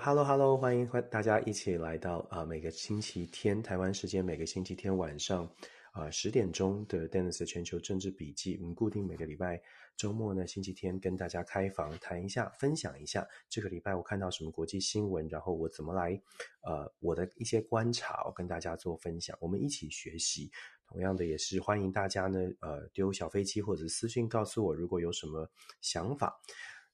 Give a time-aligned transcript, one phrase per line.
[0.00, 5.44] Hello，Hello，欢迎欢大家一起来到啊、每个星期天台湾时间每个星期天晚上
[5.90, 8.56] 啊十、呃、点钟的 Dennis 全球政治笔记。
[8.60, 9.60] 我们固定每个礼拜
[9.96, 16.18] 周末呢，星期天跟大家开房谈一下，分享一下这个礼拜我看到什么国际新闻，然后我怎么来
[16.62, 20.50] 呃我的一些观察，我跟大家做分享，我们一起学习。
[20.86, 26.40] 同样的，也是欢迎大家呢呃丢小飞机或者私信告诉我，如果有什么想法。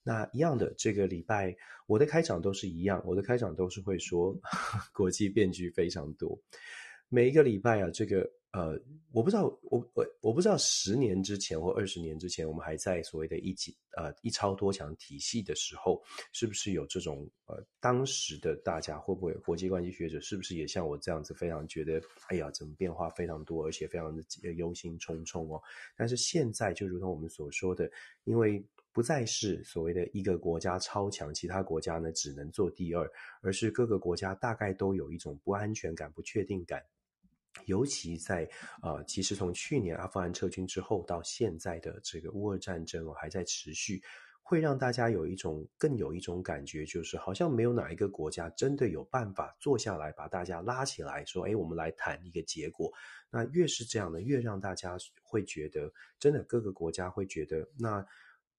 [0.07, 1.55] 那一样的，这个礼拜
[1.87, 4.39] 我的开场都是一样，我的开场都是会说
[4.93, 6.39] 国际变局非常多。
[7.09, 8.79] 每一个礼拜啊，这个呃，
[9.11, 15.99] 我不知道，我我我不知道十年之前或二十年之前，我们还在所谓的一级呃一超多强体系的时候，
[16.33, 25.59] 是不是有这种呃当时的大家会不会国际关系学者是不是也像我这样子非常觉得哎呀，怎么变化非常多，而且非常的忧心忡忡哦？
[25.97, 27.89] 但是现在就如同我们所说的，
[28.23, 28.63] 因为
[28.95, 33.05] 不再是所谓的一个国家超强，其他国家呢只能做第二，
[33.41, 36.81] 而是各个国家大概都有一种不安全感、不确定感。
[37.65, 38.49] 尤其在
[38.81, 44.01] 呃，其实从去年阿富汗撤军之后到现在的这个乌俄战争哦还在持续，
[44.41, 52.89] 会让大家有一种更有一种感觉，就是好像没有哪一个国家真的有办法坐下来把大家拉起来说，哎，我们来谈一个结果。
[53.29, 58.05] 那越是这样的，越让大家会觉得，真的各个国家会觉得那。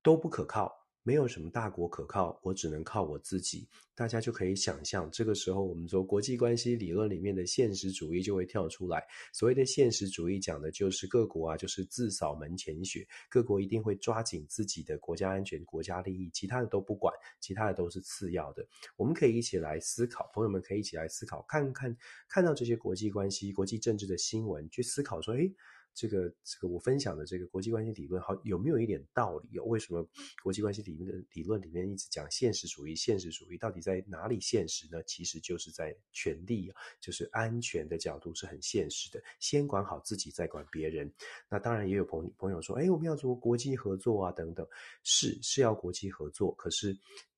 [0.06, 3.68] 都不可靠，没有什么大国可靠，我只能靠我自己。
[3.92, 9.02] 大家就可以想象，这个时候我们说国际关系理论里面的现实主义就会跳出来。
[9.32, 18.64] 所谓的现实主义讲的就是各国啊，就是自扫门前雪，各国一定会抓紧自己的国家安全、国家利益，其他的都不管，其他的都是次要的。
[18.96, 21.96] 我们可以一起来思考，朋友们可以一起来思考，看看
[22.28, 25.52] 看到这些国际关系、国际政治的新闻，去思考说，诶。
[25.96, 29.64] 这个这个我分享的这个国际关系理论，好有没有一点道理哦？
[29.64, 30.06] 为什么
[30.42, 32.94] 国际关系理论的理论里面一直讲现实主义？
[32.94, 35.02] 现实主义到底在哪里现实呢？
[35.04, 36.70] 其实就是在权力，
[37.00, 39.22] 就是安全的角度是很现实的。
[39.40, 41.10] 先管好自己，再管别人。
[41.48, 44.68] 那当然也有朋朋友说，哎，我们要做国际合作啊，等等，
[45.02, 46.54] 是是要国际合作。
[46.56, 46.94] 可是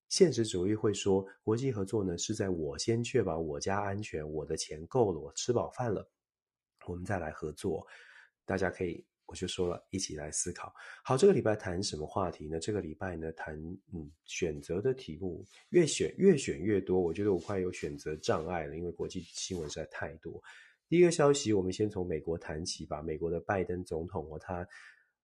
[0.08, 6.10] 现实主义会说，国际合作呢是在我先确保我家安全，我的钱够了，我吃饱饭了，
[6.86, 7.86] 我们再来合作。
[8.48, 10.72] 大家可以，我就说了，一起来思考。
[11.04, 12.58] 好，这个礼拜谈什么话题呢？
[12.58, 13.54] 这个礼拜呢，谈
[13.92, 20.42] 嗯，选择的题目越选越选越多，我觉得我快有选择障碍了，因为国际新闻实在太多。
[20.88, 23.02] 第一个消息，我们先从美国谈起吧。
[23.02, 24.66] 美国的拜登总统哦，他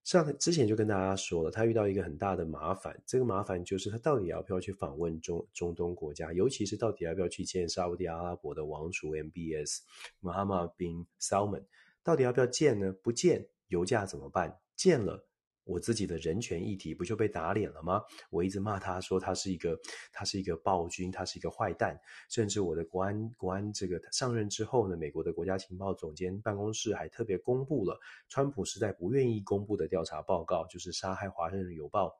[0.05, 9.79] 上之前就跟大家说了，他遇到一个很大的麻烦，这个麻烦就是他到底要不要去访问中中东国家，尤其是到底要不要去见沙乌地阿拉伯的王储 MBS
[10.21, 11.65] Mohammed bin Salman。
[12.04, 12.92] 到底要不要见呢？
[13.03, 14.60] 不见，油价怎么办？
[14.76, 15.26] 见了，
[15.65, 18.03] 我自己的人权议题不就被打脸了吗？
[18.28, 19.81] 我一直骂他说他是一个，
[20.12, 21.98] 他是一个暴君，他是一个坏蛋。
[22.28, 27.98] 甚至我的国安国安这个上任之后呢，美国的国家情报总监办公室还特别公布了
[28.28, 32.15] 川普时代不愿意公布的调查报告，就是杀害华盛顿邮报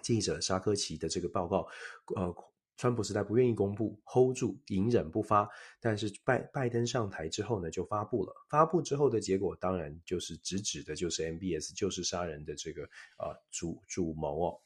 [0.00, 1.68] 记者沙科奇的这个报告，
[2.16, 2.34] 呃。
[2.82, 5.48] 川普时代不愿意公布，hold 住，隐忍不发。
[5.78, 8.34] 但是拜拜登上台之后呢，就发布了。
[8.50, 14.60] 发布之后的结果，当然就是直指的就是 MBS 就是杀人的这个呃主主谋哦。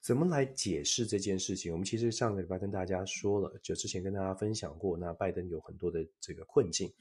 [0.00, 1.70] 怎么来解释这件事情？
[1.70, 6.92] 我们其实上个礼拜跟大家说了，就之前跟大家分享过，那拜登有很多的这个困境，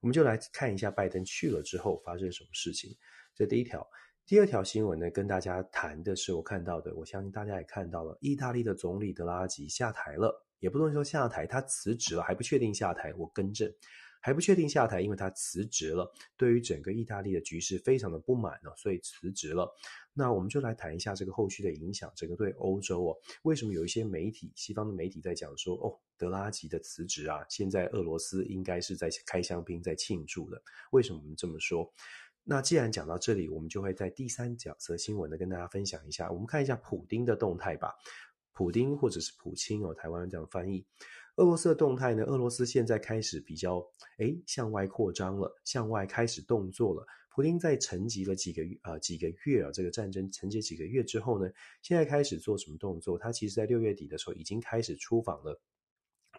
[0.00, 2.96] 我们就来看一下拜登去了之后发生什么事情。
[3.34, 3.86] 这第一条。
[4.30, 13.12] 第二条新闻呢，跟大家谈的是我看到的，我相信大家也看到了，意大利的总理德拉吉下台了，也不能说下台，他辞职了，还不确定下台。
[13.14, 13.68] 我更正，
[14.20, 19.68] 还不确定下台，因为他辞职了，对于整个意大利的局势非常的不满呢，所以辞职了。
[20.14, 30.62] 那我们就来谈一下这个后续的影响，整个对欧洲哦，为什么有一些媒体，西方的媒体在讲说，哦，德拉吉的辞职啊，现在俄罗斯应该是在开香槟在庆祝的，
[30.92, 31.92] 为什么这么说？
[32.42, 36.30] 那既然讲到这里，我们就会在第三角则新闻呢跟大家分享一下。
[36.30, 37.94] 我们看一下普丁的动态吧，
[38.52, 40.84] 普丁或者是普钦哦，台湾人这样翻译。
[41.36, 43.86] 俄罗斯的动态呢，俄罗斯现在开始比较
[44.18, 47.06] 诶向外扩张了，向外开始动作了。
[47.32, 51.48] 普丁在沉寂了几个啊、呃、几个月啊，这个战争沉寂几个月之后呢，
[51.82, 53.16] 现在开始做什么动作？
[53.16, 55.60] 他其实在六月底的时候已经开始出访了。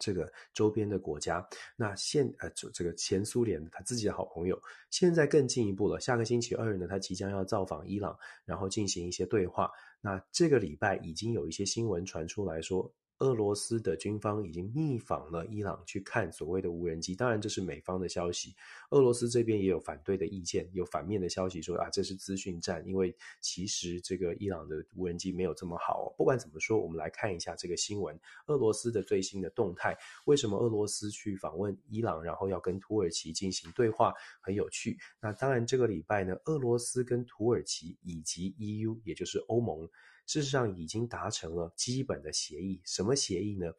[0.02, 4.60] 这个周边的国家，那现呃，这这个前苏联他自己的好朋友，
[4.90, 6.00] 现在更进一步了。
[6.00, 9.72] 下个星期二呢，他即将要造访伊朗，然后进行一些对话。
[10.02, 17.16] 那这个礼拜已经有一些新闻传出来说，俄罗斯的军方已经密访了伊朗去看所谓的无人机。
[17.16, 18.56] 当然，这是美方的消息。
[18.90, 26.12] 俄罗斯这边也有反对的意见，有反面的消息说啊，这是资讯战，因为其实这个伊朗的无人机没有这么好。
[26.18, 29.96] 不管怎么说，我们来看一下这个新闻，俄罗斯的最新的动态。
[30.26, 34.12] 为什么俄罗斯去访问伊朗，然后要跟土耳其进行对话？
[34.42, 34.98] 很有趣。
[35.22, 39.88] 那当然，这个礼拜呢，俄罗斯跟土耳其以及 EU，也就是欧盟。
[40.26, 43.72] 事实上已经达成了基本的协议，什么协议呢？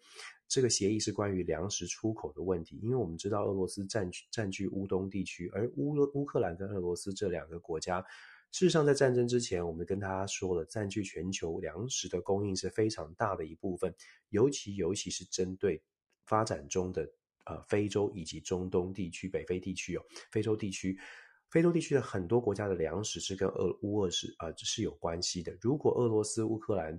[0.49, 8.03] 这个协议是关于粮食出口的问题，因为我们知道俄罗斯占据占据乌东地区，而乌乌克兰跟俄罗斯这两个国家，
[8.51, 13.95] 事实上在战争之前，我们跟大家说了，占据全球粮食的供应是非常大的一部分，
[14.29, 15.83] 尤其尤其是针对
[16.27, 17.11] 发展中的
[17.47, 20.99] 呃非洲以及中东地区、北非地区哦，非洲地区。
[21.53, 25.55] 非洲地区的很多国家的粮食是跟俄乌俄是啊这是有关系的。
[25.61, 26.99] 如果俄罗斯、乌克兰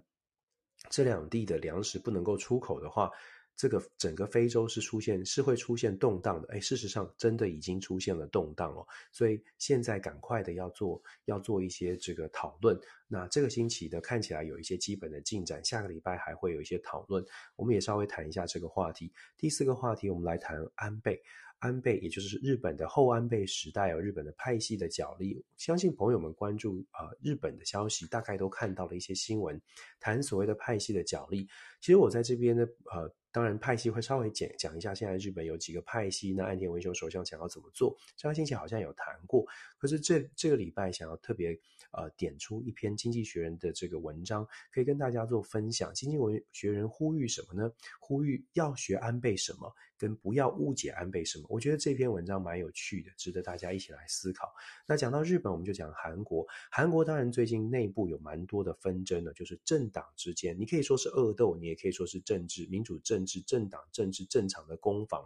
[0.92, 3.10] 这两地的粮食不能够出口的话，
[3.56, 6.48] 这个整个非洲是出现是会出现动荡的。
[6.54, 8.86] 哎，事实上真的已经出现了动荡哦。
[9.12, 12.80] 所以现在赶快的要做要做一些这个讨论。
[13.08, 17.26] 那这个星期呢，看起来有一些基本的进展，下个礼拜还会有一些讨论。
[17.56, 19.12] 我们也稍微谈一下这个话题。
[19.36, 21.20] 第四个话题，我们来谈安倍。
[21.64, 25.42] 安倍，也就是日本的后安倍时代，有日本的派系的角力。
[25.56, 29.60] 相信朋友们关注啊、呃、日本的消息，大概都看到了一些新闻，
[29.98, 31.48] 谈所谓的派系的角力。
[31.80, 37.96] 其实我在这边呢，呃，当然派系会稍微讲讲一下，现在日本有几个派系，那岸田文雄首相想要怎么做？
[38.18, 39.46] 上个星期好像有谈过，
[39.78, 41.58] 可是这这个礼拜想要特别
[41.94, 45.92] 呃点出一篇《经济学人》的这个文章，可以跟大家做分享。
[45.94, 47.72] 《经济文学人》呼吁什么呢？
[48.02, 49.74] 呼吁要学安倍什么？
[49.98, 54.54] 跟不要误解安倍什么，我觉得这篇文章蛮有趣的，值得大家一起来思考。
[54.86, 56.46] 那讲到日本，我们就讲韩国。
[56.72, 65.24] 韩国当然最近内部有蛮多的纷争的，就是政党之间，你可以说是恶斗，你也可以说是政治、民主政治、政党政治正常的攻防。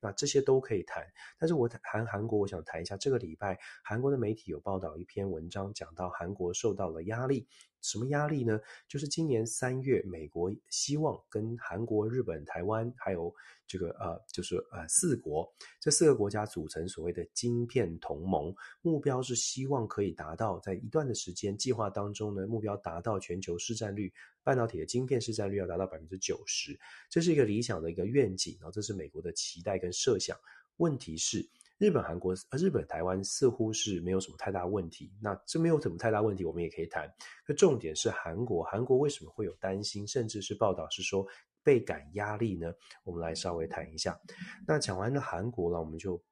[0.00, 1.06] 那这些都可以谈。
[1.38, 7.48] 但是我谈韩国，我想谈一下这个礼拜韩国的媒体有报道一篇文章，讲到韩国受到了压力。
[7.82, 8.60] 什么压力呢？
[8.88, 13.34] 就是今年三月，美国希望跟韩国、日本、台湾，还有
[13.66, 15.50] 这个呃，就是呃四国，
[15.80, 24.12] 这四个国家组成所谓的晶片同盟，目标是希望可以达到在一段的时间计划当中呢，目标达到全球市占率，
[24.42, 26.78] 半导体的晶片市占率要达到百分之九十，
[27.08, 30.36] 这是一个理想的一个愿景，然后这是美国的期待跟设想。
[30.76, 31.48] 问题是。
[31.80, 35.10] 日本、韩国、日本、台湾似乎是没有什么太大问题。
[35.18, 37.10] 那这没有什么太大问题，我们也可以谈。
[37.48, 41.26] 那重点是韩国，韩国为什么会有担心，甚至是报道是说
[41.62, 42.70] 倍感压力呢？
[43.02, 44.20] 我们来稍微谈一下。
[44.66, 46.22] 那讲完了韩国了，我们就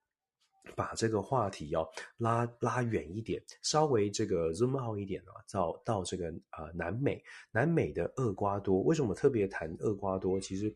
[0.76, 8.82] 把这个话题要、拉拉远一点，稍微这个 zoom out 一点啊，到到这个呃南美，南美的厄瓜多。
[8.82, 10.38] 为什么特别谈厄瓜多？
[10.38, 10.70] 其实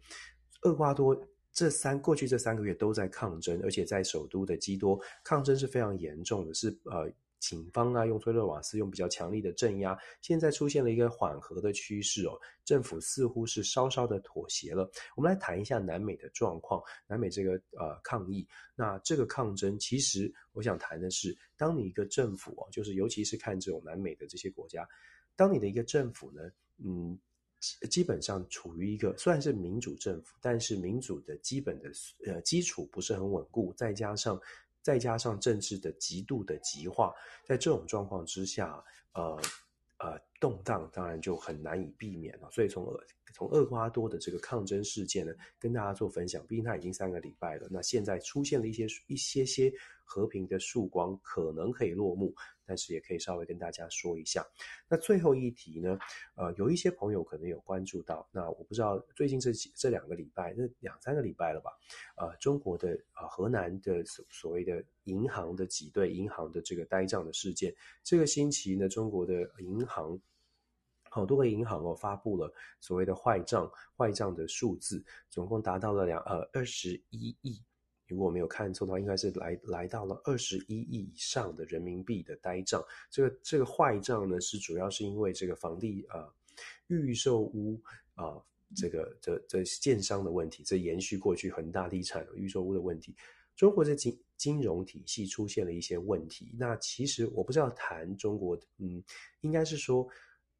[0.63, 1.15] 厄瓜多。
[1.52, 14.90] 这三过去这三个月都在抗争，而且在首都的基多抗争是非常严重的，是呃警方啊用催泪瓦斯用比较强力的镇压，现在出现了一个缓和的趋势哦，政府似乎是稍稍的妥协了。
[15.14, 24.88] 我们来谈一下南美的状况，南美这个呃抗议，那这个抗争其实我想谈的是，当你一个政府哦，就是尤其是看这种南美的这些国家，
[25.37, 26.40] 当你的一个政府呢，
[26.82, 27.19] 嗯。
[27.88, 31.91] 基本上处于一个虽然是民主政府，但是民主的基本的
[32.26, 34.41] 呃基础不是很稳固，再加上
[34.83, 37.14] 再加上政治的极度的极化，
[37.47, 39.40] 在这种状况之下，呃
[39.99, 42.50] 呃动荡当然就很难以避免了。
[42.50, 43.00] 所以从厄
[43.33, 46.45] 从厄瓜多的这个抗争事件呢，跟大家做分享。
[46.47, 49.73] 毕竟它已经三个礼拜了，那现在出现了一些一些些
[50.04, 52.35] 和平的曙光，可能可以落幕。
[52.64, 54.47] 但是也可以稍微跟大家说一下，
[54.88, 55.99] 那最后一题呢，
[56.35, 61.71] 呃，有一些朋友可能有关注到，那我不知道最近这几这两个礼拜，这两三个礼拜了吧，
[62.16, 70.19] 呃，中国的、呃、河南的所所谓的银行的挤兑银行的这个呆账的事件，这个星期呢，中国的银行
[71.11, 77.61] 好多个银行哦发布了所谓的坏账坏账的数字，总共达到了两呃二十一亿。
[78.12, 82.85] 如果没有看错的话，应该是来来到了二十一亿以上的人民币的呆账。
[83.11, 86.31] 这个这个坏账呢，是主要是因为这个房地呃
[86.88, 87.81] 预售屋
[88.14, 88.37] 啊、
[88.76, 93.16] 这个这这建商的问题，这延续过去恒大地产预售屋的问题。
[93.57, 96.54] 中国的金金融体系出现了一些问题。
[96.59, 99.02] 那其实我不知道谈中国，嗯，
[99.40, 100.07] 应该是说。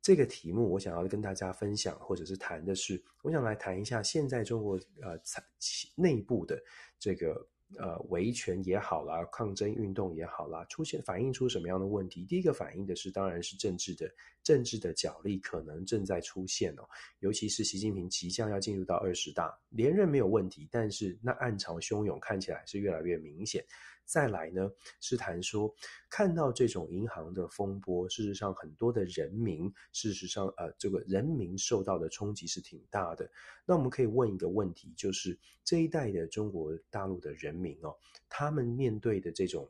[0.02, 5.16] 这个题目我想要跟大家分享，或者是谈的是，我想来谈一下现在中国呃
[5.94, 6.61] 内部的
[6.99, 7.47] 这个
[7.78, 12.25] 呃维权也好啦，抗争运动也好啦，出现反映出什么样的问题？
[12.25, 16.82] 第一个反映的是，当然是政治的政治的角力可能正在出现哦，
[17.21, 23.64] 尤其是习近平即将要进入到二十大，连任没有问题，但是那暗潮汹涌看起来是越来越明显。
[24.04, 25.75] 再来呢，是谈说
[26.11, 33.30] 看到这种银行的风波，事实上很多的人民，事实上呃，这个人民受到的冲击是挺大的。
[33.64, 37.97] 那我们可以问一个问题，就是这一代的中国大陆的人民哦，
[38.28, 39.68] 他们面对的这种、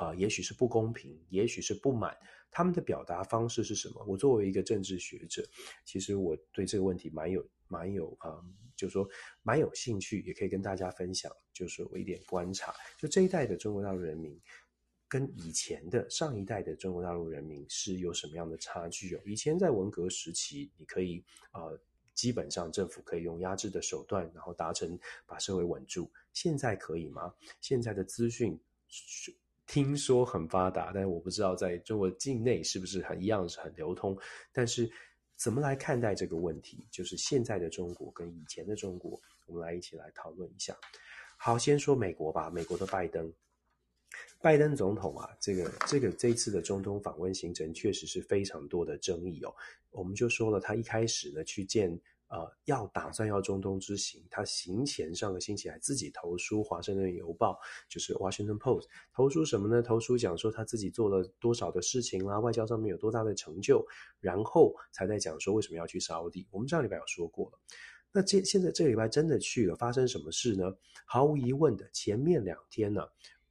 [0.00, 2.16] 呃，也许是不公平，也许是不满，
[2.50, 4.02] 他们的表达方式是什么？
[4.08, 5.46] 我作为一个政治学者，
[5.84, 8.42] 其实我对这个问题蛮有蛮有啊。
[8.76, 9.06] 就是说，
[9.42, 11.30] 蛮有兴趣，也可以跟大家分享。
[11.52, 14.40] 就是我一点观察，就这一代的中国大陆人民，
[15.06, 19.20] 跟以前的上一代的中国大陆人民是有什么样的差距哦？
[19.26, 21.78] 以前在文革时期，你可以呃，
[22.14, 26.10] 基本上政府可以用压制的手段，然后达成把社会稳住。
[26.32, 27.34] 现在可以吗？
[27.60, 28.58] 现在的资讯
[29.70, 34.18] 听说很发达，但是我不知道在中国境内是不是很一样是很流通，
[34.52, 34.90] 但是。
[35.42, 36.86] 怎么来看待这个问题？
[36.90, 40.76] 就是现在的中国跟以前的中国，我们来一起来讨论一下。
[41.38, 42.50] 好，先说美国吧。
[42.50, 43.32] 美国的拜登，
[44.42, 49.54] 拜登总统啊，这个这个这次的中东访问行程确实是非常多的争议哦。
[49.92, 51.98] 我们就说了，他一开始呢去见。
[52.30, 57.54] 呃，要打算要中东之行，他行前上个星期还自己投书《华盛顿邮报》，
[57.92, 58.82] 就是《Washington Post》，
[59.12, 59.82] 投书什么呢？
[59.82, 63.84] 投书讲说他自己做了多少的事情啦，外交上面有多大的成就，
[64.20, 66.46] 然后才在讲说为什么要去沙乌地。
[66.52, 67.58] 我们上礼拜有说过了，
[68.12, 70.72] 那这现在这个礼拜真的去了，发生什么事呢？
[71.04, 73.02] 毫无疑问的，前面两天呢。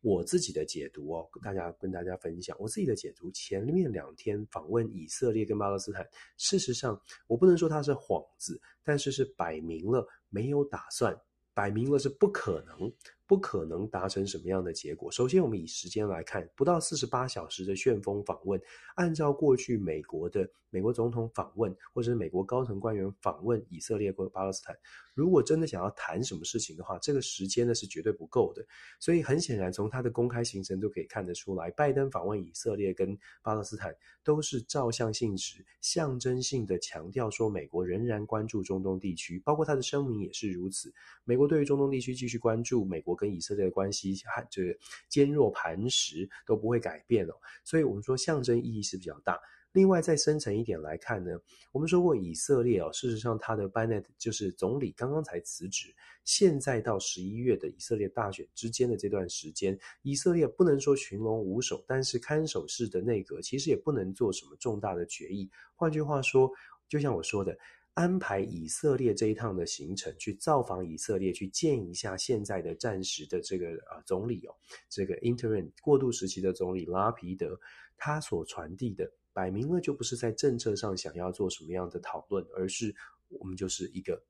[0.01, 3.29] 我自己的解读哦，跟大家跟大家分享我自己的解读。
[3.32, 11.15] 前面两天访问以色列跟巴勒斯坦，事实上我不能说它是幌子，但是是摆明了没有打算，
[11.53, 12.91] 摆明了是不可能。
[13.29, 15.12] 不可能达成什么样的结果。
[15.12, 18.59] 首先，我们以时间来看，不到四十八小时的旋风访问，
[18.95, 24.75] 按照过去美国的美国总统访问，或者是美国高层官员访问以色列或巴勒斯坦，
[25.13, 28.65] 如果真的想要谈什么事情的话，这个时间呢是绝对不够的。
[29.00, 40.91] 所以很显然，从他的公开行程都可以看得出来，拜登访问以色列跟巴勒斯坦都是照相性质、象征性的强调说，美国仍然关注中东地区，包括他的声明也是如此。
[41.25, 43.19] 美国对于中东地区继续关注，美国。
[43.20, 47.34] 跟以色列的关系，还就是坚若磐石都不会改变哦。
[47.66, 49.38] 所以，我们说象征意义是比较大。
[49.74, 51.40] 另外，再深层一点来看呢，
[51.72, 65.48] 我们说过以色列哦，事实上，他的巴内特就是总理刚刚才辞职，现在到十一月的以色列大选之间的这段时间，以色列不能说群龙无首，但是看守式的内阁其实也不能做什么重大的决议。
[65.76, 66.52] 换句话说，
[66.88, 67.56] 就像我说的。
[68.00, 74.56] 安排以色列这一趟的行程，去造访以色列，去见一下现在的暂时的这个啊总理哦，
[74.88, 77.60] 这个 interim 过渡时期的总理拉皮德，
[77.98, 82.96] 他所传递的摆明了就不是在政策上想要做什么样的讨论，而是
[83.27, 84.24] 我们就是一个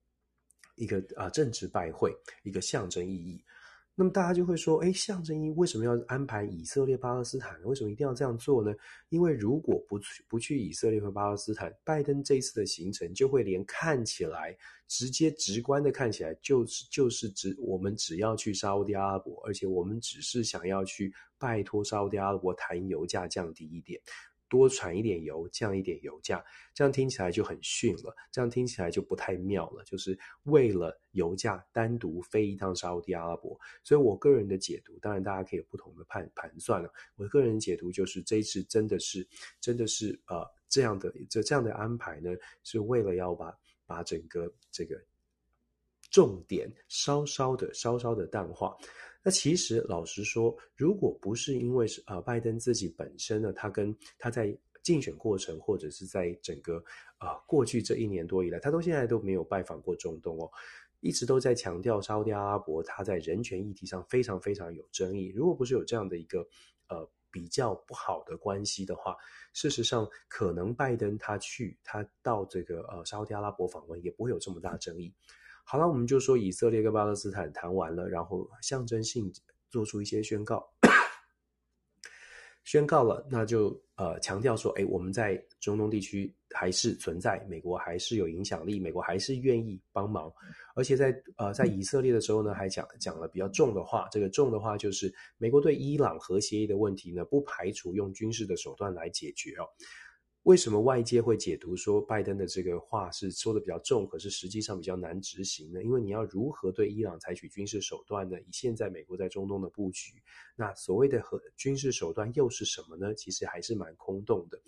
[0.73, 2.11] 一个啊政治拜会，
[2.41, 3.39] 一个象征意义。
[3.99, 7.61] 那么大家就会说，诶，象征意义为什么要安排以色列、巴勒斯坦？
[7.65, 8.73] 为什么一定要这样做呢？
[9.09, 23.99] 因为如果不去不去以色列和巴勒斯坦，拜登这一次的行程就会连看起来直接直观的看起来就是就是只我们只要去沙乌地阿拉伯，而且我们只是想要去拜托沙乌地阿拉伯谈油价降低一点。
[24.49, 29.83] 多产一点油，降一点油价，这样听起来就很逊了，这样听起来就不太妙了。
[29.83, 36.91] 就是为了油价单独飞一趟沙乌地阿拉伯，所以我个人的解读，当然大家可以有不同的判盘算了。
[37.15, 39.27] 我个人解读就是这一次真的是
[39.61, 42.31] 真的是呃这样的这这样的安排呢，
[42.63, 44.99] 是为了要把把整个这个
[46.09, 48.75] 重点稍稍的稍稍的淡化。
[49.21, 56.83] 那其实老实说，如果不是因为是呃拜登自己本身呢，他跟他在竞选过程或者是在整个
[57.17, 60.49] 啊、过去这一年多以来，他到现在都没有拜访过中东哦，
[61.01, 65.33] 一直都在强调沙乌地阿拉伯他在人权议题上非常非常有争议。
[65.35, 66.39] 如果不是有这样的一个
[66.87, 69.17] 呃比较不好的关系的话，
[69.51, 75.13] 事实上可能拜登他去他到这个呃沙乌地阿拉伯访问也不会有这么大争议。
[75.71, 79.31] 好了，我们就说以色列跟巴勒斯坦谈完了，然后象征性
[79.69, 80.67] 做出一些宣告，
[82.63, 90.33] 宣告了，那就呃强调说，哎，我们在中东地区还是存在，美国还是有影响力，美国还是愿意帮忙，
[90.73, 99.69] 而且在呃在以色列的时候呢，还讲讲了比较重的话，这个重的话就是美国对伊朗核协议的问题呢，不排除用军事的手段来解决哦。
[100.43, 105.83] 为什么外界会解读说拜登的这个话是说的比较重，可是实际上比较难执行呢？
[105.83, 108.39] 因为你要如何对伊朗采取军事手段呢？
[108.41, 110.13] 以现在美国在中东的布局，
[110.55, 113.13] 那所谓的和军事手段又是什么呢？
[113.13, 114.59] 其实还是蛮空洞的。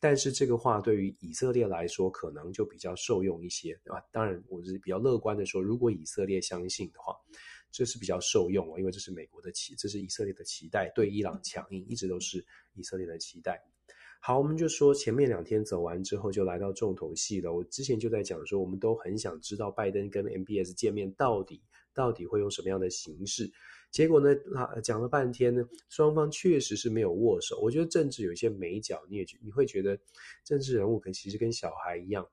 [0.00, 4.00] 但是这个话对于以色列来说，可能就比较受用一些，对吧？
[4.10, 7.14] 当然，我是比较乐观的说，如果以色列相信的话，
[7.70, 12.44] 这是比较受用，因为这是美国的期，这是以色列的期待，对伊朗强硬一直都是
[12.74, 13.60] 以色列的期待。
[14.20, 17.52] 好，我们就说前面两天走完之后，就来到重头戏了。
[17.52, 21.62] 我之前就在讲说，我们都很想知道拜登跟 MBS 见面到底
[21.94, 23.50] 到底会用什么样的形式。
[23.90, 27.58] 结果呢，啊，讲了半天呢，双方确实是没有握手。
[27.62, 29.98] 我觉得政治有一些眉角，你也你会觉得
[30.44, 32.26] 政治人物可能其实跟小孩一样。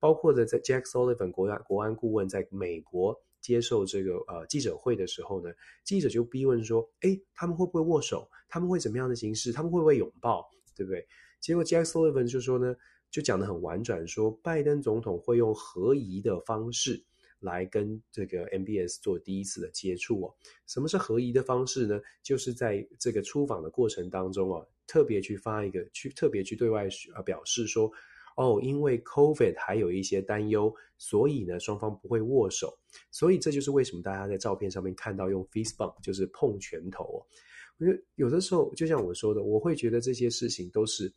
[0.00, 5.52] 包括的在 Jack Sullivan 国安国安顾问在美国接受这个呃记者会的时候呢，
[5.84, 8.28] 记者就逼问说：“诶，他们会不会握手？
[8.48, 9.52] 他们会怎么样的形式？
[9.52, 10.44] 他们会不会拥抱？
[10.74, 11.06] 对不对？”
[11.40, 12.74] 结果 Jack Sullivan 就说呢，
[13.10, 17.04] 就讲得很婉转，说拜登总统会用合宜的方式
[17.40, 20.34] 来跟这个 MBS 做第一次的接触哦。
[20.66, 22.00] 什么是合宜的方式呢？
[22.22, 27.92] 就是在这个出访的过程当中啊，特别去发一个去特别去对外呃表示说，
[28.36, 32.76] 哦，因为 COVID 还有一些担忧，所以呢双方不会握手。
[33.12, 37.18] 所以这就是为什么大家在照片上面看到用 Facebook 就是碰拳头哦。
[37.78, 41.12] 我觉得有的时候，就像我说的，我会觉得这些事情都是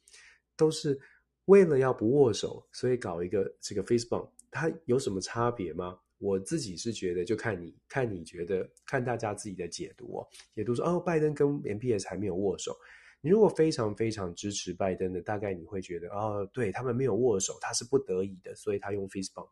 [0.57, 0.99] 都是
[1.45, 5.97] 为了要不握手，所以搞一个这个 fist bump，它有什么差别吗？
[6.17, 10.27] 我自己是觉得，就看你看你觉得，看大家自己的解读哦。
[10.53, 12.77] 解读说，哦，拜登跟 MBS 还没有握手。
[13.21, 19.47] 你如果非常非常支持拜登的，大概你会觉得，哦，对，他们没有握手，他是不得已的，所以他用 fist bump。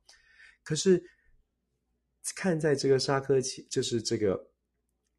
[0.62, 1.02] 可是
[2.36, 4.50] 看在这个沙科齐，就是这个。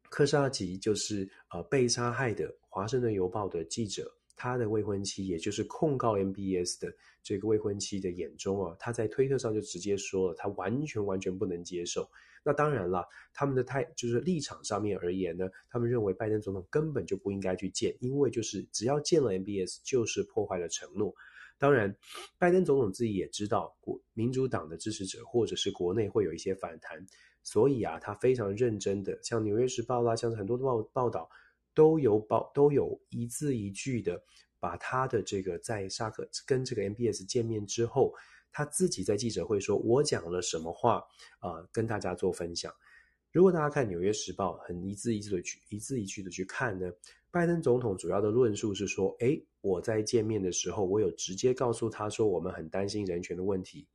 [0.09, 12.09] 科沙吉就是呃被杀害的《华盛顿邮报》的记者，他的未婚妻，也就是控告 MBS 的这个未婚妻的眼中啊，他在推特上就直接说了，他完全完全不能接受。
[12.41, 21.13] 那当然了，他们的态就是立场上面而言呢，他们认为拜登总统根本就不应该去见，因为就是只要见了 MBS 就是破坏了承诺。
[21.57, 21.93] 当然，
[22.37, 27.05] 拜登总统自己也知道，国民主党的支持者或者是国内会有一些反弹。
[27.43, 31.29] 所以啊，他非常认真的，像《纽约时报》啦，像很多的报报道，
[31.73, 34.21] 都有报都有一字一句的
[34.59, 38.13] 把他的这个在沙克跟这个 MBS 见面之后，
[38.51, 41.03] 他自己在记者会说：“我讲了什么话
[41.39, 42.73] 啊、？”跟大家做分享。
[43.31, 46.91] 如果大家看《纽约时报》，很一字一字的去一字一句的去看呢，
[47.31, 53.87] 拜登总统主要的论述是说：“诶，我在见面的时候，我有直接告诉他说，我们很担心人权的问题。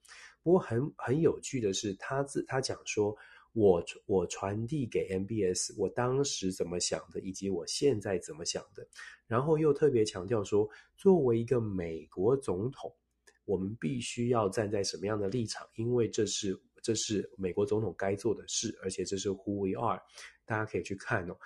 [0.43, 3.15] 不过很很有趣的是，他自他讲说。”
[3.55, 8.87] 我我传递给 MBS 我当时怎么想的，以及我现在怎么想的，
[9.29, 12.93] 然后又特别强调说，作为一个美国总统，
[13.45, 20.03] 我们必须要站在什么样的立场，因为这是这是美国总统该做的事，而且这是 Who we are，
[20.45, 21.37] 大家可以去看哦。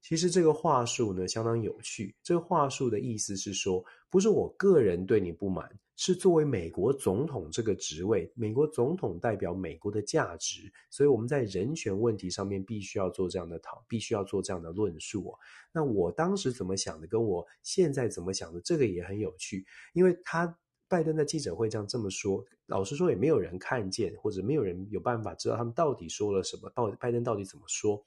[0.00, 5.70] 其实这个话术呢相当有趣，这个话术的意思是说，不是我个人对你不满。
[6.00, 15.38] 是作为美国总统这个职位，美国总统代表美国的价值，所以我们在人权问题上面必须要做这样的讨，必须要做这样的论述哦。
[15.70, 20.58] 那我当时怎么想的，跟我现在怎么想的，这个也很有趣，因为他
[20.88, 28.02] 拜登在记者会上这么说，老实说也没有人看见，或者没有人有办法知道他们到底说了什么，到拜登到底怎么说。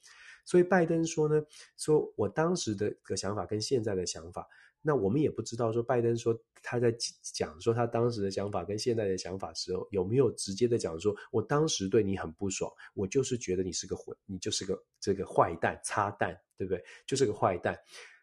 [0.45, 1.39] 所以拜登说呢，
[1.77, 4.47] 说我当时的个想法跟现在的想法。
[4.83, 16.83] 那我们也不知道说拜登说他在讲说他当时的想法跟现在的想法时候有没有直接的讲说，我当时对你很不爽，我就是觉得你是个混，你就是个这个坏蛋、擦蛋，对不对？
[17.07, 17.75] 就是个坏蛋。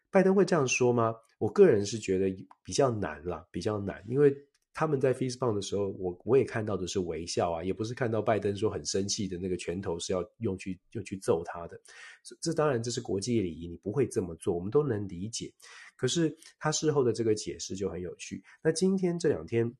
[0.09, 1.15] 拜登会这样说吗？
[1.39, 4.33] 我个人是觉得比较难啦，比较难，因为。
[4.73, 11.77] 他们在 fist bump 的时候，我我也看到的是微笑啊，也不是看到拜登说很生气的那个拳头是要用去用去揍他的。
[12.39, 15.51] 这当然这是国际礼仪，你不会这么做，我们都能理解。
[16.01, 18.43] 可是他事后的这个解释就很有趣。
[18.63, 19.71] 那今天这两天，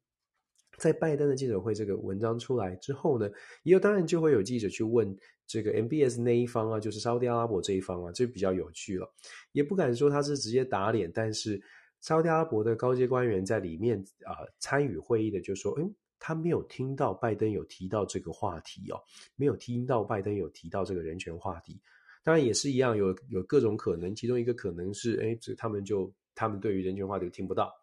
[0.78, 3.28] 在拜登的记者会这个文章出来之后呢，
[3.64, 9.12] 也有当然就会有记者去问这个 MBS 那一方啊，就是沙乌地阿拉伯这一方啊，这比较有趣了。
[9.52, 11.60] 也不敢说他是直接打脸，但是。
[12.02, 18.98] 沙特阿拉伯的高阶官员在里面啊、参与会议的就说，嗯，他没有听到拜登有提到这个话题哦，
[19.36, 21.80] 没有听到拜登有提到这个人权话题。
[22.24, 27.74] 当然也是一样，有有各种可能，其中一个可能是，哎，这他们就他们对于人权话题听不到。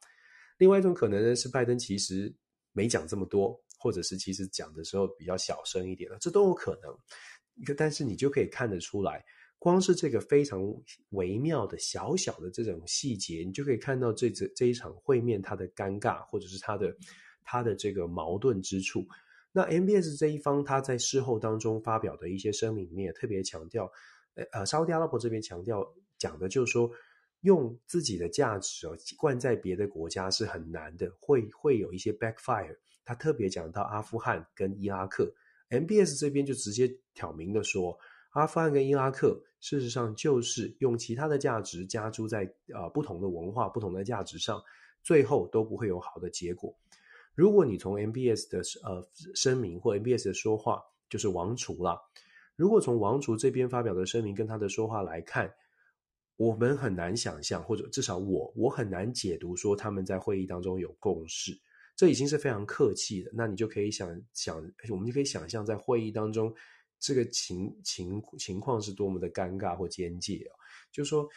[0.59, 2.35] 另外一种可能呢是拜登其实
[2.73, 7.75] 没讲这么多，或者是其实讲的时候比较小声一点了，这都有可能。
[7.77, 9.25] 但是你就可以看得出来。
[9.59, 10.63] 光是这个非常
[11.11, 16.97] 微妙的小小的这种细节，你就可以看到这这这一场会面它的尴尬，或者是它的
[17.43, 19.05] 它的这个矛盾之处。
[19.51, 23.91] 那 MBS 这一方，他在事后当中发表的一些声明里面也特别强调，
[24.53, 26.91] 呃，沙乌地阿拉伯这边强调讲的就是说，
[27.41, 32.77] 用自己的价值哦灌在别的国家是很难的，会会有一些 backfire。
[33.05, 35.33] 他特别讲到阿富汗跟伊拉克
[35.71, 37.99] ，MBS 这边就直接挑明的说，
[38.31, 44.63] 阿富汗跟伊拉克事实上就是用其他的价值加诸在呃不同的文化、不同的价值上，
[45.03, 46.75] 最后都不会有好的结果。
[47.35, 51.99] 如果你从 MBS 的呃声明或 MBS 的说话，就是王储了。
[52.59, 55.49] 如果从王储这边发表的声明跟他的说话来看，
[56.35, 61.57] 我们很难想象，或者至少我我很难解读说他们在会议当中有共识。
[61.95, 63.31] 这已经是非常客气的。
[63.33, 64.57] 那你就可以想想，
[64.91, 66.53] 我们就可以想象在会议当中
[66.99, 70.51] 这个情情情况是多么的尴尬或艰巨啊！
[70.91, 71.29] 就是说，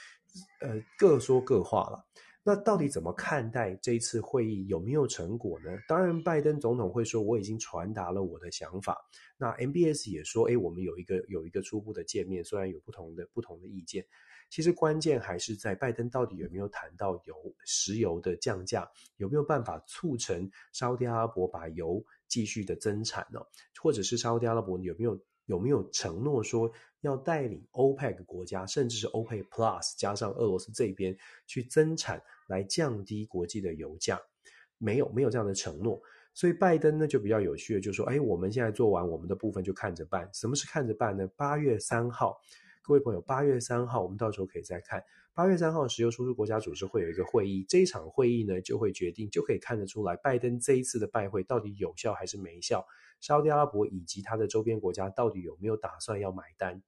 [0.61, 2.03] 呃，各说各话了。
[2.43, 5.69] 那到底怎么看待这一次会议有没有成果呢？
[5.87, 8.97] 当然，拜登总统会说我已经传达了我的想法。
[9.37, 14.03] 那 MBS 也说，诶，我们有一个有一个初步的见面，虽然有不同的不同的意见，
[14.49, 23.39] 其实关键还是在拜登到底有没有谈到油石油的降价，有没有办法促成沙乌地阿拉伯把油继续的增产呢？
[23.79, 26.71] 或者是沙乌地阿拉伯有没有有没有承诺说？
[27.01, 34.19] 要带领 OPEC 国家，甚至是 OPEC Plus 加上俄罗斯这边去增产，来降低国际的油价，
[34.77, 36.01] 没有没有这样的承诺。
[36.33, 40.29] 所以拜登呢就比较有趣的，就说：哎，我们现在做完我们的部分就看着办。
[40.33, 41.27] 什么是看着办呢？
[41.35, 42.39] 八月三号，
[42.81, 45.03] 各位朋友，八月三号我们到时候可以再看。
[45.33, 52.85] 八月三号石油输出国家组织会有一个会议，这一场会议呢就会决定，就可以看得出来，拜登这一次的拜会到底有效还是没效。
[53.21, 56.81] 沙乌地阿拉伯以及它的周边国家到底有没有打算要买单？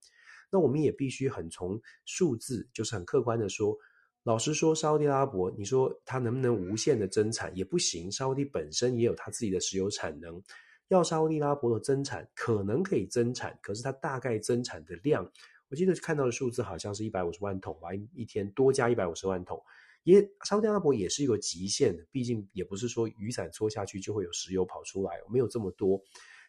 [0.51, 3.77] 那我们也必须很从数字，就是很客观的说，
[4.23, 8.11] 老实说，沙乌地阿拉伯，你说它能不能无限的增产也不行。
[8.11, 10.41] 沙乌地本身也有它自己的石油产能，
[10.89, 15.29] 要沙乌地阿拉伯的增产可能可以增产，可是它大概增产的量，
[15.69, 19.61] 我记得看到的数字好像是一百五十万桶吧，一天多加一百五十万桶。
[20.03, 26.01] 也沙乌地阿拉伯也是一个极限的，毕竟也不是说雨伞搓下去就会有石油跑出来，没有这么多，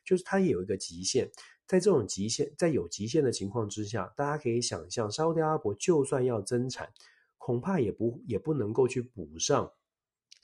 [0.05, 1.31] 就是它也有一个极限。
[1.67, 6.93] 在这种极限，在有极限的情况之下，大家可以想象，沙乌地阿拉伯就算要增产，
[7.39, 9.71] 恐怕也不也不能够去补上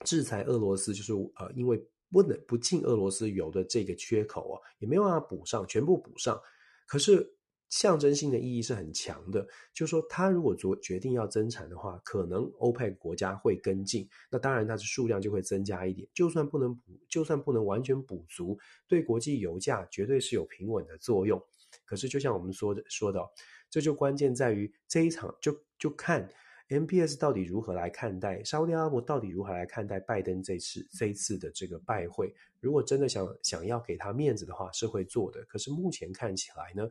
[0.04, 6.40] 制裁俄罗斯，就是呃，因为不能不进俄罗斯油的这个缺口啊，也没有办法补上，全部补上。
[6.86, 7.34] 可是。
[7.70, 16.06] 象征性的意义是很强的，就是说，他如果做决定要增产的话，可能 OPEC 国家会跟进，那当然它的数量就会增加一点。
[16.12, 21.40] 就算不能补，就算不能完全补足，对国际油价绝对是有平稳的作用。
[21.84, 23.32] 可是，就像我们说的说到，
[23.70, 26.28] 这就关键在于这一场，就就看
[26.68, 32.34] MBS 到底如何来看待沙乌地阿拉伯，到底如何来看待拜登这次这一次的这个拜会。
[32.58, 35.44] 如果真的想想要给他面子的话，是会做的。
[35.44, 36.90] 可是目前看起来呢？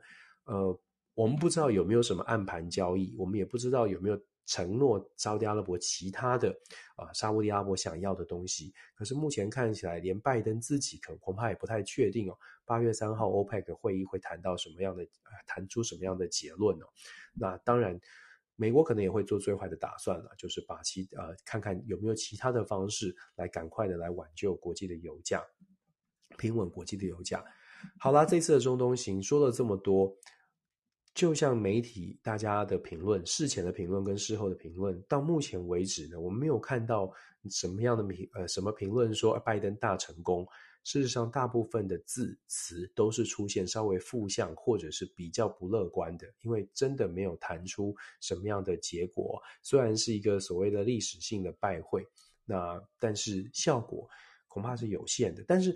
[0.49, 0.79] 呃，
[1.13, 6.49] 我们不知道有没有什么暗盘交易，我们也不知道有没有承诺沙特阿拉伯其他的
[6.95, 8.73] 啊、沙乌地阿拉伯想要的东西。
[8.95, 12.35] 可是目前看起来，连拜登自己可恐怕也不太确定哦。
[12.65, 16.89] 八月三号 OPEC 会议会谈到什么样的，呃、谈出什么样的结论呢、哦？
[17.35, 17.99] 那当然，
[18.55, 25.43] 美国可能也会做最坏的打算了，就是把其呃看看有没有其他的方式来赶快的来挽救国际的油价，
[26.39, 27.45] 平稳国际的油价。
[27.99, 30.17] 好啦，这次的中东行说了这么多。
[31.19, 37.11] 就像媒体大家的评论，事前的评论跟事后的评论，到目前为止呢，我们没有看到
[37.49, 40.47] 什么样的评呃什么评论说拜登大成功。
[40.85, 49.41] 事实上，大部分的字词都是出现稍微负向或者是比较不乐观的，因为真的没有谈出什么样的结果。
[49.61, 52.07] 虽然是一个所谓的历史性的拜会，
[52.45, 54.07] 那但是效果
[54.47, 55.43] 恐怕是有限的。
[55.45, 55.75] 但是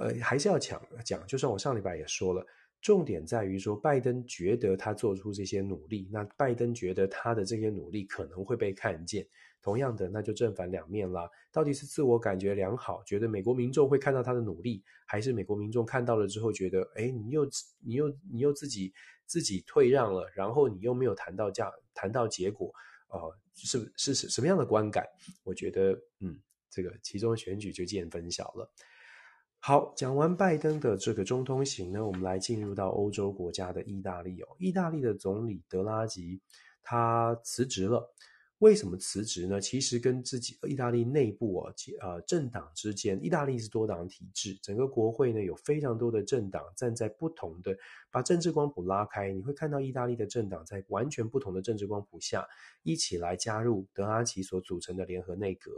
[0.00, 2.44] 呃，还是要讲讲，就算我上礼拜也说了。
[2.80, 9.26] 重点在于说，拜登觉得他做出这些努力，那拜登觉得他的这些努力可能会被看见。
[9.62, 11.28] 同样的，那就正反两面啦。
[11.52, 17.46] 到底是自我感觉良好，觉得美国民众会看到他的努力，还是美国民众看到了之后觉得，哎，你又
[17.84, 18.90] 你又你又自己
[19.26, 22.72] 自己退让了，然后你又没有谈到价，谈到结果，
[23.08, 25.04] 呃，是是是什么样的观感？
[25.44, 26.40] 我觉得，嗯，
[26.70, 28.70] 这个其中选举就见分晓了。
[29.62, 34.48] 好，讲完拜登的这个中东行呢，我们来进入到欧洲国家的意大利哦。
[34.58, 36.40] 意大利的总理德拉吉
[36.82, 38.10] 他辞职了，
[38.60, 39.60] 为什么辞职呢？
[39.60, 47.76] 其实跟自己意大利内部啊，呃，政党之间，意大利是多党体制，整个国会呢有非常多的政党站在不同的，
[48.10, 52.48] 把政治光谱拉开，你会看到意大利的政党在完全不同的政治光谱下
[52.82, 55.70] 一起来加入德拉吉所组成的联合内阁。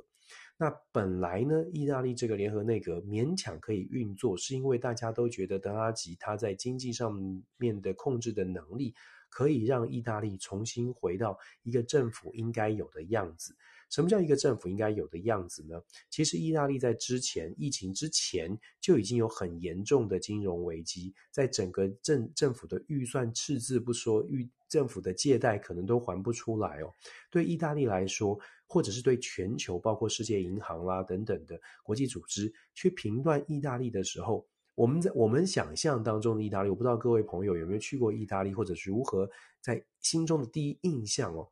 [0.62, 7.12] 那本来呢，意大利这个联合内阁勉强可以运作，是因为大家都觉得德拉吉他在经济上
[7.57, 8.94] 面的控制的能力。
[9.29, 13.57] 可以让意大利重新回到一个政府应该有的样子。
[13.88, 15.83] 什么叫一个政府应该有的样子呢？
[16.11, 26.90] 其实意大利在之前疫情之前就已经有很严重的金融危机，在整个政政府的预算赤字不说，预政府的借贷可能都还不出来哦。
[27.30, 34.46] 对意大利来说，或者是对全球，包括世界银行啦等等的国际组织去评断意大利的时候。
[34.74, 39.28] 我们在我们想象当中的意大利，我不知道各位朋友有没有去过意大利，或者是如何
[39.61, 41.46] 在心中的第一印象哦，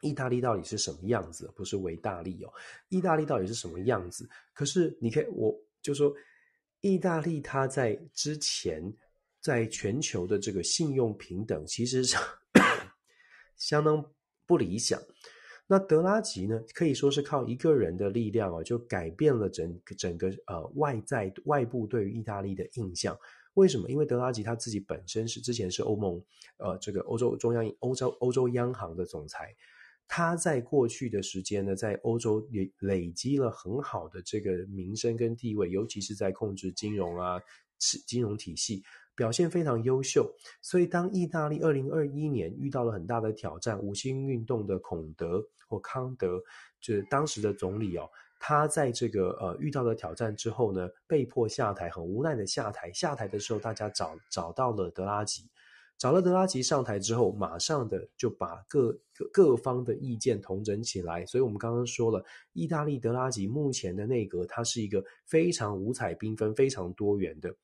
[0.00, 1.52] 意大利到底是什么样子？
[1.54, 2.50] 不是维大利哦，
[2.88, 4.26] 意大利到底是什么样子？
[4.54, 6.14] 可是你可以，我就说，
[6.80, 8.90] 意大利它在之前
[9.40, 12.16] 在全球的这个信用平等，其实是
[13.56, 14.04] 相当
[14.46, 15.00] 不理想。
[15.66, 23.16] 那德拉吉呢，可以说是靠一个人的力量啊，就改变了整整个呃外在外部对于意大利的印象。
[23.54, 23.88] 为什么？
[23.88, 26.20] 因为德拉吉他自己本身是之前是欧盟
[26.58, 29.54] 呃这个欧洲中央欧洲欧洲央行的总裁，
[30.08, 37.40] 他在过去的时间呢，在欧洲也累积了很好的这个名声跟地位，尤其是在控制金融啊，
[38.06, 38.82] 金融体系。
[39.20, 46.42] 表现非常优秀，所以当意大利二零二一年遇到了很大的挑战，五星运动的孔德或康德，
[46.80, 52.90] 就是当时的总理哦，他在这个呃遇到了挑战之后呢，被迫下台，很无奈的下台。
[52.94, 55.50] 下台的时候，大家找找到了德拉吉，
[55.98, 58.98] 找了德拉吉上台之后，马上的就把各
[59.30, 61.26] 各方的意见统整起来。
[61.26, 67.54] 所以我们刚刚说了，意大利德拉吉目前的内阁，它是一个非常五彩缤纷、非常多元的。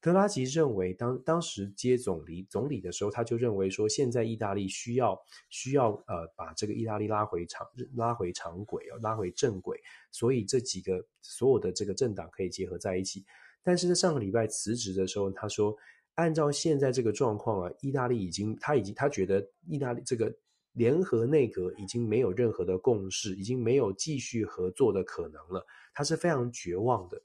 [0.00, 9.80] 德拉吉认为当，当时接总理总理的时候，他就认为说，现在意大利需要需要呃把这个意大利拉回常拉回常轨啊，拉回正轨，
[10.12, 13.24] 所以这几个所有的这个政党可以结合在一起。
[13.62, 15.76] 但是在上个礼拜辞职的时候，他说，
[16.14, 20.32] 按照现在这个状况啊，意大利已经他已经他觉得意大利这个
[20.74, 27.20] 联合内阁已经没有任何的共识，已经没有继续合作的可能了，他是非常绝望的。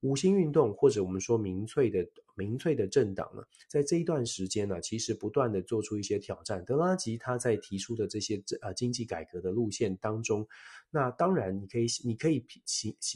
[0.00, 2.06] 五星运动或者我们说民粹的
[2.36, 6.64] 民粹的政党呢，在这一段时间呢，其实不断的做出一些挑战。
[6.64, 10.46] 德拉吉他在提出的这些呃经济改革的路线当中，
[10.90, 12.46] 那当然你可以你可以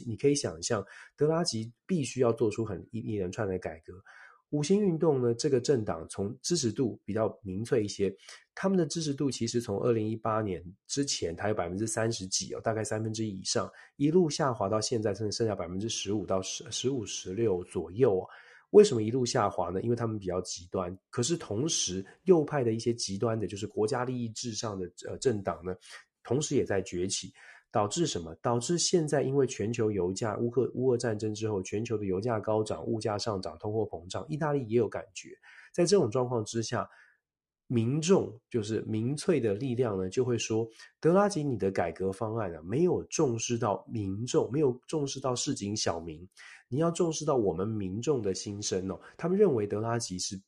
[0.05, 3.93] 你可以想象，德拉吉必须要做出很一一连串的改革。
[4.53, 8.15] 五星运动呢，这个政党从支持度比较民粹一些，
[8.53, 18.29] 他们的支持度其实从二零一八年之前，它有百分之三十几哦，大概三分之一以上，一路下滑到现在，甚至剩下百分之十五到十十五十六左右哦。
[18.69, 19.81] 为什么一路下滑呢？
[19.81, 25.75] 因为他们比较极端，可是同时右派的一些极端的，就是国家利益至上的呃政党呢，
[26.23, 27.33] 同时也在崛起。
[27.73, 28.35] 导致什么？
[28.35, 35.29] 导致现在因为全球油价乌克乌俄战争之后，全球的油价高涨，物价上涨，通货膨胀，意大利也有感觉。
[35.73, 36.87] 在这种状况之下，
[37.65, 46.29] 民众就是民粹的力量呢，就会说：德拉吉，你的改革方案啊，没有重视到民众，没有重视到市井小民，
[46.69, 49.01] 你要重视到我们民众的心声哦。
[49.17, 50.39] 他们认为德拉吉是。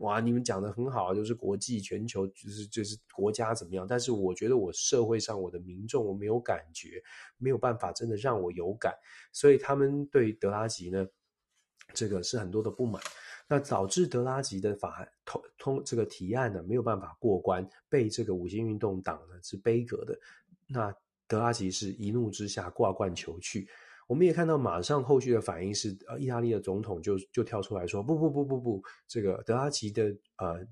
[0.00, 3.86] 哇，你们讲的很好，就是国际全球，就是就是国家怎么样？
[3.86, 7.02] 但是我觉得我社会上我的民众我没有感觉，
[7.38, 8.94] 没有办法真的让我有感，
[9.32, 11.06] 所以他们对德拉吉呢，
[11.94, 13.02] 这个是很多的不满，
[13.48, 20.18] 那导致德拉吉的法案通通这个提案呢没有办法过关，被这个五星运动党呢是杯葛的，
[20.66, 20.94] 那
[21.26, 23.68] 德拉吉是一怒之下挂冠求去。
[24.06, 30.04] 我们也看到，马上后续的反应是，呃，意大利的总统就就跳出来说，不不不不不，这个德拉吉的
[30.36, 30.64] 呃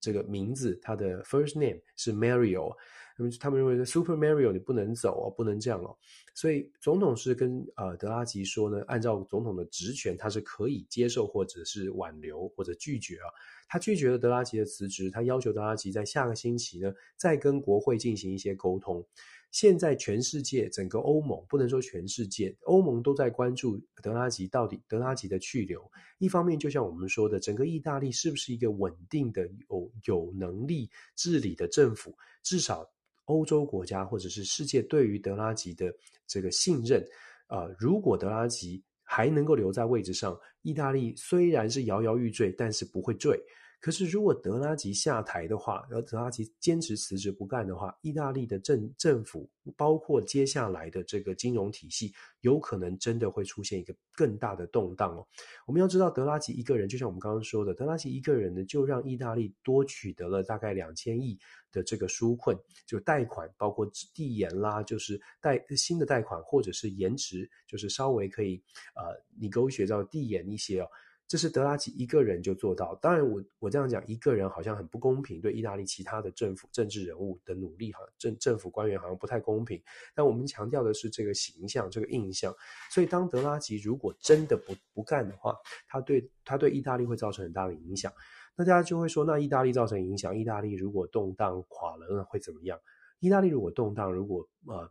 [0.00, 2.74] 这个名字，他的 first name 是 Mario，
[3.16, 5.96] 那么他们认为 Super Mario 你不能走哦，不能这样哦，
[6.34, 13.30] 所以总统是跟呃德拉吉说呢，按照总统的职权，他是可以接受或者是挽留或者拒绝啊，
[13.68, 19.06] 他拒绝了德拉吉的辞职，他要求德拉吉在下个星期呢再跟国会进行一些沟通。
[19.54, 25.80] 现在全世界整个欧盟不能说全世界，欧盟都在关注德拉吉到底德拉吉的去留。
[26.18, 32.12] 一方面，就像我们说的，整个意大利是不是一个稳定的有有能力治理的政府？
[32.42, 32.84] 至少
[33.26, 35.94] 欧洲国家或者是世界对于德拉吉的
[36.26, 37.00] 这个信任，
[37.46, 43.40] 呃，如果德拉吉还能够留在位置上，意大利虽然是摇摇欲坠，但是不会坠。
[43.84, 55.28] 可是如果德拉吉下台的话，而德拉吉坚持辞职不干的话，意大利的政政府，包括接下来的这个金融体系，有可能真的会出现一个更大的动荡哦。
[55.66, 61.38] 我们要知道，德拉吉一个人，就像我们刚刚说的，德拉吉一个人呢，就让意大利多取得了大概两千亿
[61.70, 68.62] 的这个纾困，就贷款，包括递延啦，就是贷新的贷款，或者是延迟，就是稍微可以
[68.94, 70.88] 呃，你给我学到递延一些哦。
[71.26, 79.82] 这是德拉吉一个人就做到，当然我我这样讲一个人好像很不公平，对意大利其他的政府政治人物的努力哈，政政府官员好像不太公平。
[80.14, 82.54] 但我们强调的是这个形象，这个印象。
[82.90, 85.56] 所以当德拉吉如果真的不不干的话，
[85.88, 88.12] 他对他对意大利会造成很大的影响。
[88.54, 92.78] 大家就会说，那意大利造成影响，意大利如果动荡垮了，那会怎么样？
[93.24, 94.86] 意大利如果动荡，如果呃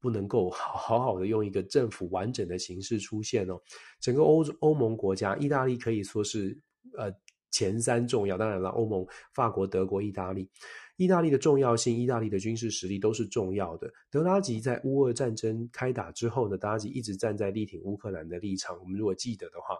[0.00, 3.60] 不能够好好好的用一个政府完整的形式出现哦，
[4.00, 6.58] 整个欧欧盟国家，意大利可以说是
[6.96, 7.12] 呃
[7.50, 8.38] 前三重要。
[8.38, 10.48] 当然了，欧盟、法国、德国、意大利，
[10.96, 13.92] 意大利的重要性，意大利的军事实力都是重要的。
[14.10, 18.80] 德拉吉在乌俄战争开打之后呢，德拉吉一直站在力挺乌克兰的立场。
[18.80, 19.76] 我们如果记得的话。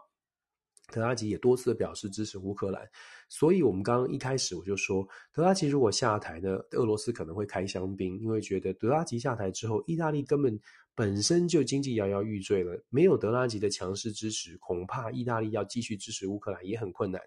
[0.92, 2.88] 德拉吉也多次表示支持乌克兰，
[3.28, 10.60] 所以我们刚刚一开始我就说，德拉吉如果下台呢，俄罗斯可能会开香槟，因为觉得德拉吉下台之后，意大利根本
[10.94, 17.20] 本身就经济摇摇欲坠了，没有德拉吉的强势支持，恐怕意大利要继续支持乌克兰也很困难。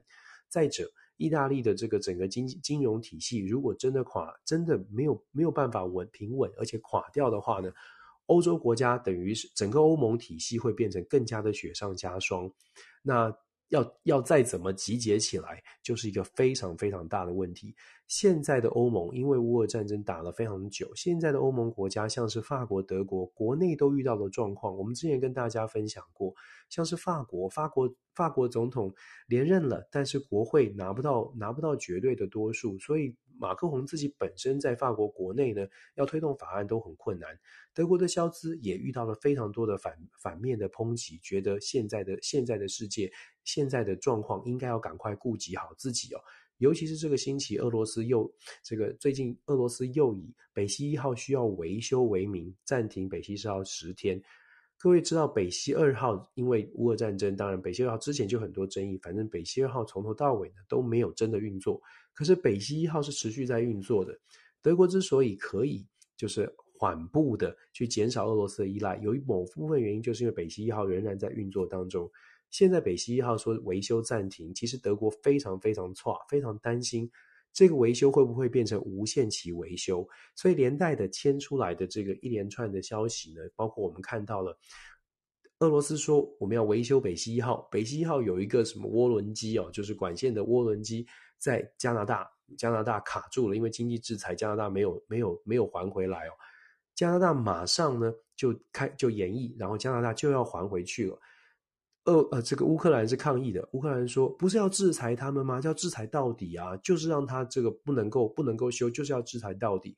[0.48, 7.70] 再者，意大利的这个整个经金融体系如果真的垮，真的没有没有办法稳平稳，而且垮掉的话呢，
[8.28, 12.50] 欧洲国家等于是整个欧盟体系会变成更加的雪上加霜。
[13.02, 13.36] 那
[13.70, 17.76] 要要再怎么集结起来，就是一个非常非常大的问题。
[18.08, 24.78] 现在的欧盟因为乌俄战争打了非常久，现在的欧盟国家像是法国、德国，国内都遇到了状况。
[24.78, 26.34] 我们之前跟大家分享过，
[26.70, 28.94] 像是法国，法国法国总统
[29.28, 37.30] 连任了，但是国会拿不到拿不到绝对的多数，所以马克宏自己本身在法国国内呢，要推动法案都很困难。
[37.74, 43.12] 德国的萧兹也遇到了非常多的反反面的抨击，觉得现在的现在的世界。
[43.44, 46.20] 现在的状况应该要赶快顾及好自己哦，
[46.58, 48.30] 尤其是这个星期，俄罗斯又
[48.62, 54.22] 这个最近，俄罗斯又以北溪一号需要维修为名，暂停北溪一号十天。
[54.78, 61.82] 各位知道北溪二号因为乌俄战争，当然北溪二号之前就很多争议，反正北溪二号从头到尾呢都没有真的运作。
[62.18, 64.20] 可是北溪一号是持续在运作的。
[64.64, 65.86] 德国之所以可以
[66.18, 72.10] 就是缓步的去减少俄罗斯的依赖，有一某部分原因就是因为北溪一号仍然在运作当中。
[72.50, 77.08] 现在北溪一号说维修暂停，其实德国非常非常错，非常担心
[77.54, 84.58] 这个维修会不会变成无限期维修，所以连带的牵出来的这个一连串的消息呢，包括我们看到了
[85.60, 91.06] 俄罗斯说我们要维修北溪一号，北溪一号有一个什么涡轮机哦，就是管线的涡轮机
[91.38, 96.32] 在加拿大，加拿大卡住了，因为经济制裁，加拿大没有没有没有还回来哦，
[96.96, 101.20] 加拿大马上呢就开就演绎，然后加拿大就要还回去了。
[102.06, 103.68] 呃呃，这个乌克兰是抗议的。
[103.74, 105.60] 乌克兰说，不是要制裁他们吗？
[105.66, 109.98] 要制裁到底啊，就是让他这个不能够不能够修，就是要制裁到底。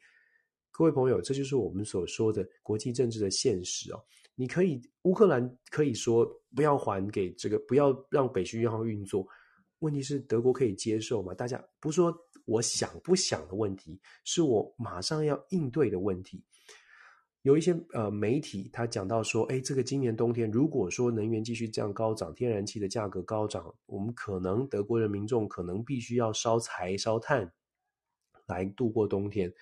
[0.72, 4.02] 各位朋友，这就是我们所说的国际政治的现实哦。
[4.34, 6.26] 你可以，乌克兰可以说
[6.56, 9.28] 不要还给这个，不要让北溪一号运作。
[9.80, 11.34] 问题是德国可以接受吗？
[11.34, 12.16] 大家不是说
[12.46, 16.44] 我想不想的问题，是我马上要应对的问题。
[17.44, 27.50] 有一些呃媒体，他讲到说，诶，这个今年冬天，如果说能源继续这样高涨，天然气的价格高涨，我们可能德国人民众可能必须要烧柴烧炭
[28.46, 29.54] 来度过冬天，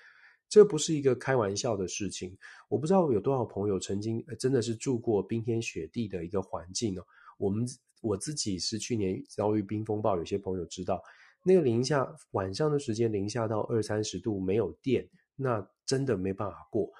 [0.49, 2.35] 这不是一个开玩笑的事情。
[2.67, 7.05] 我不知道有多少朋友曾经真的是住过冰天雪地的一个环境哦。
[7.37, 7.63] 我们
[8.01, 11.01] 我自己是去年遭遇冰风暴，有些朋友知道，
[11.43, 16.91] 那个零下晚上的时间零下到二三十度，没有电，那真的没办法过。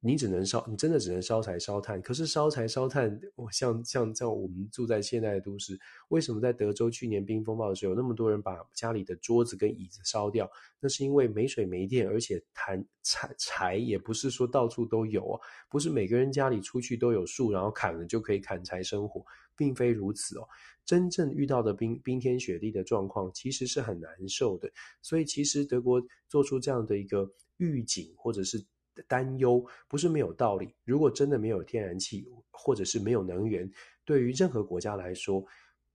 [0.00, 2.00] 你只能烧，你真的只能烧柴烧炭。
[2.00, 5.78] 可是烧柴烧炭，我像像像我们住在现代的都市，
[6.08, 10.50] 为什么在德州去年冰风暴的时候，有那么多人把家里的桌子跟椅子烧掉？
[10.80, 19.24] 那是因为没水没电，而且炭柴柴也不是说到处都有啊，不是每个人家里出去都有树，然后砍了就可以砍柴生火，
[19.56, 20.48] 并非如此哦。
[20.84, 24.70] 真正遇到的冰冰天雪地的状况，其实是很难受的。
[25.00, 28.64] 所以其实德国做出这样的一个预警，或者是。
[29.06, 30.74] 担忧不是没有道理。
[30.84, 33.70] 如果真的没有天然气，或者是没有能源，
[34.04, 35.44] 对于任何国家来说，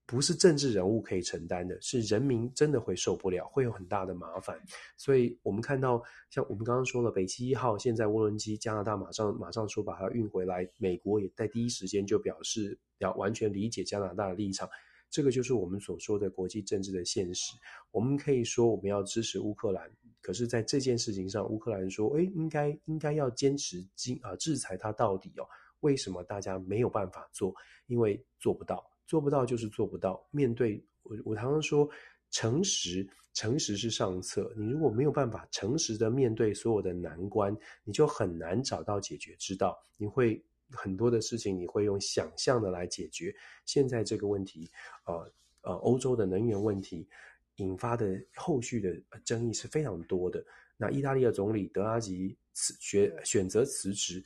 [0.05, 4.59] 不是政治人物可以承担的，是人民真的会受不了，会有很大的麻烦。
[4.97, 14.67] 所以，我们看到，像我们刚刚说了，北溪一号现在涡轮机，加拿大马上马上说把它运回来，美国也在第一时间就表示要完全理解加拿大的立场。
[15.09, 17.55] 这个就是我们所说的国际政治的现实。
[17.91, 19.91] 我们可以说我们要支持乌克兰，
[20.21, 25.47] 可是在这件事情上，乌克兰说，诶，应该应该要坚持经啊制裁他到底哦。
[25.81, 27.53] 为什么大家没有办法做？
[27.87, 30.21] 因为做不到，做不到就是做不到。
[30.29, 31.89] 面对我，我常常说，
[32.31, 34.53] 诚实，诚实是上策。
[34.57, 39.77] 你如果没有办法诚实的面对所有的难关，你就很难找到解决之道。
[39.97, 43.35] 你会很多的事情，你会用想象的来解决。
[43.65, 44.69] 现在这个问题，
[45.05, 47.07] 呃呃，欧洲的能源问题
[47.55, 50.43] 引发的后续的争议是非常多的。
[50.77, 54.23] 那意大利的总理德拉吉辞选选择辞职。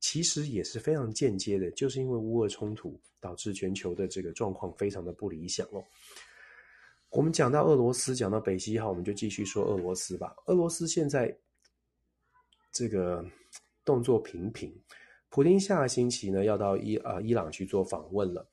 [0.00, 5.82] 其实也是非常间接的，就是因为乌俄冲突导致全球的这个状况非常的不理想哦。
[7.08, 10.36] 我们讲到俄罗斯，讲到北溪一号，我们就继续说俄罗斯吧。
[10.44, 11.34] 俄罗斯现在
[12.70, 13.24] 这个
[13.82, 14.70] 动作频频，
[15.34, 18.48] 普京下个星期呢要到伊、呃、伊朗去做访问了。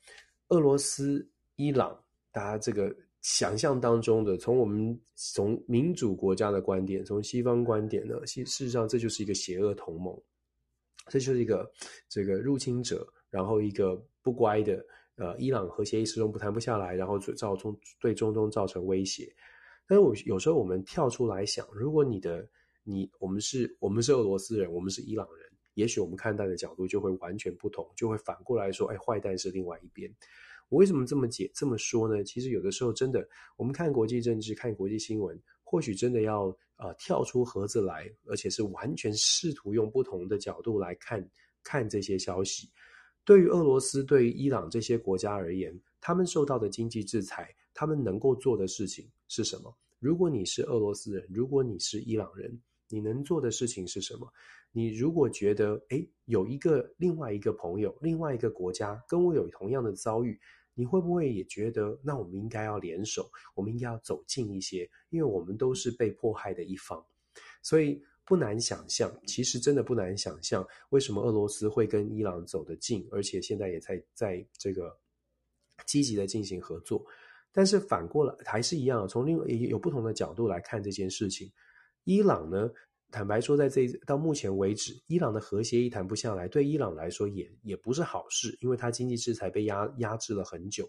[0.48, 1.24] 俄罗斯、
[1.54, 1.96] 伊朗，
[2.32, 10.12] 大家这个想象当中的，从我们从民主国家的观点，从西方观点呢，事事实上这就是一个邪恶同盟。
[11.06, 11.70] 这就是一个
[12.08, 19.32] 这个入侵者，然后一个不乖的呃，伊朗核协议始终不谈不下来，然后造成对中东造成威胁。
[19.86, 22.44] 但是我有时候我们跳出来想，如果你的
[22.82, 25.41] 你我们是我们是俄罗斯人，我们是伊朗人，
[25.74, 30.12] 也许我们看待的角度就会完全不同，就会反过来说，哎，坏蛋是另外一边。
[30.68, 32.24] 我为什么这么解这么说呢？
[32.24, 35.40] 其实有的时候真的，我们看国际政治，看国际新闻。
[35.64, 41.26] 或许真的要呃跳出盒子来，而且是完全试图用不同的角度来看
[41.62, 42.70] 看这些消息。
[43.24, 49.74] 对于俄罗斯、对于伊朗这些国家而言，他们受到的经济制裁，他们能够做的事情是什么？
[49.98, 52.60] 如果你是俄罗斯人，如果你是伊朗人，
[52.90, 54.30] 你能做的事情是什么？
[54.72, 60.40] 你如果觉得诶，有一个另外一个朋友，另外一个国家跟我有同样的遭遇。
[60.74, 67.04] 你会不会也觉得，那我们应该要联手，我们应该要走近一些，因为我们都是被迫害的一方，
[67.60, 74.98] 所以不难想象，其实真的不难想象，为什么俄罗斯会跟伊朗走得近，而且现在也在在这个
[75.84, 77.04] 积极的进行合作。
[77.52, 81.52] 但是反过来还是一样，从另外有不同的角度来看这件事情，
[82.04, 82.70] 伊朗呢？
[83.12, 90.88] 坦白说，在这到目前为止，伊朗的和协一谈不下来，对伊朗来说也也不是好事，因为它经济制裁被压压制了很久。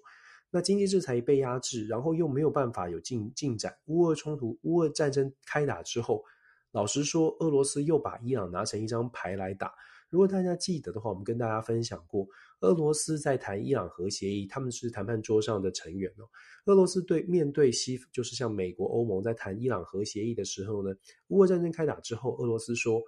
[0.49, 3.75] 那经济制裁被压制，然后又没有办法有进进展。
[3.87, 6.23] 乌俄冲突、乌俄战争开打之后，
[6.71, 9.73] 老实说，俄罗斯又把伊朗拿成一张牌来打。
[10.13, 12.27] 如果大家记得的话，我们跟大家分享过。
[12.59, 16.29] 俄罗斯在谈伊朗核协议，他们是谈判桌上的成员哦。
[16.67, 20.95] 俄罗斯对面对西，就是像美国、欧盟在谈伊朗核协议的时候呢，
[21.29, 23.01] 乌俄战争开打之后，俄罗斯说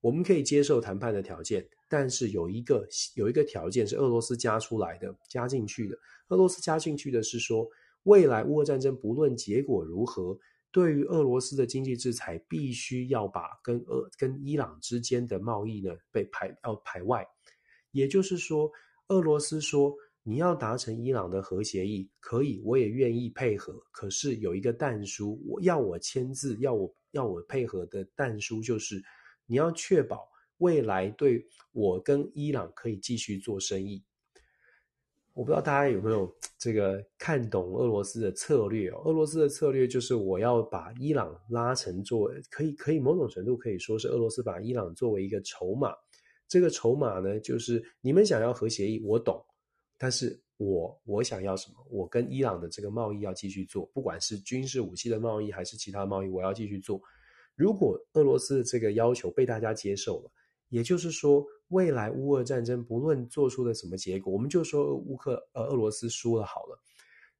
[0.00, 2.86] 我们可以接受谈判的条件，但是有一个
[3.16, 5.96] 有一个条件是俄罗斯加出来的，加进去的。
[6.28, 7.68] 俄罗斯加进去的是说，
[8.04, 10.38] 未来乌俄战争不论结果如何，
[10.72, 17.24] 对于俄罗斯的经济制裁，必须要把跟俄跟伊朗之间的贸易呢被排要排外，
[17.92, 18.68] 也就是说。
[19.08, 23.74] 俄罗斯说：“你要达成伊朗的核协议，可以，我也愿意配合。
[23.90, 29.02] 可是有一个但书，我要我签字，要我要我配合的但书就是，
[29.44, 30.26] 你要确保
[30.58, 34.02] 未来对我跟伊朗可以继续做生意。”
[35.34, 39.00] 我不知道大家有没有这个看懂俄罗斯的策略哦？
[39.04, 45.94] 俄罗斯的策略就是我要把伊朗拉成作为，可以可以某种程度可以说是俄罗斯把伊朗作为一个筹码。
[46.46, 49.42] 这个筹码呢，就是你们想要核协议，我懂，
[49.96, 51.76] 但是我我想要什么？
[51.90, 57.00] 我跟伊朗的这个贸易要继续做，不管是军事武器的贸易还是其他贸易，我要继续做。
[57.54, 60.30] 如果俄罗斯的这个要求被大家接受了，
[60.72, 66.78] 也就是说，未来乌俄战争不论做出了什么结果，我们就说乌克呃俄罗斯输了好了，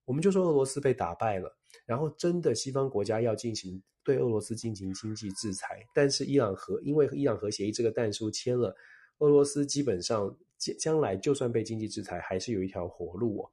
[0.04, 1.56] 我们就说俄罗斯被打败了，
[1.86, 8.76] 然后真的西方国家要进行对俄罗斯进行经济制裁，但是伊朗核因为伊朗核协议这个但书签了。
[9.18, 13.50] 俄罗斯基本上将将来就算被经济制裁，还是有一条活路哦。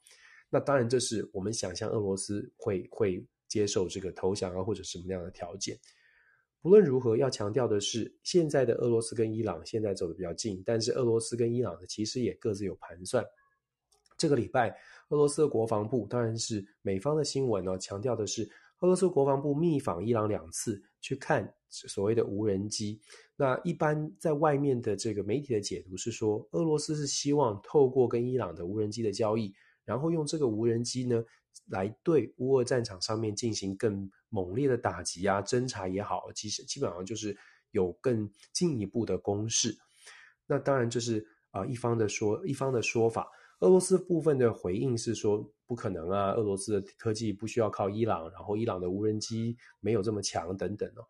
[0.50, 5.78] 那当然，这是我们想象俄罗斯会会接受这个投降啊，或者什么样的条件。
[6.62, 13.26] 不论如何，要强调的是，现在的俄罗斯跟伊朗现在走得比较近，但是俄罗斯跟伊朗的其实也各自有盘算。
[14.18, 14.70] 这个礼拜，
[15.10, 18.44] 俄罗斯的国防部当然是美方的新闻呢，强调的是
[18.80, 23.00] 俄罗斯国防部密访伊朗两次，去看所谓的无人机。
[23.38, 29.54] 那一般在外面的这个媒体的解读是说，俄罗斯是希望透过跟伊朗的无人机的交易，
[29.86, 31.24] 然后用这个无人机呢，
[31.68, 37.36] 来对乌俄战场上面进行更猛烈的打击啊、侦察也好，其实基本上就是
[37.72, 39.78] 有更进一步的攻势。
[40.48, 43.30] 那当然这是啊一方的说一方的说法。
[43.60, 51.04] 俄罗斯部分的回应是说不可能啊，俄罗斯的科技不需要靠伊朗，然后伊朗的无人机没有这么强等等哦。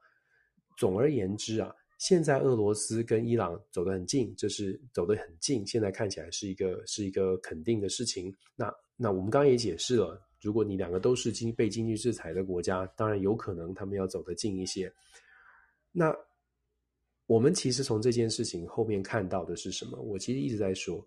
[0.75, 8.35] 总而言之啊，现在俄罗斯跟伊朗走得很近，这是走得很近，现在看起来是一个是一个肯定的事情。
[8.55, 14.91] 那那我们刚刚也解释了，如果你两个都是经被经济制裁的国家，当然有可能他们要走得近一些。
[15.91, 16.15] 那
[17.25, 19.99] 我们其实从这件事情后面看到的是什么？
[20.01, 21.05] 我其实一直在说。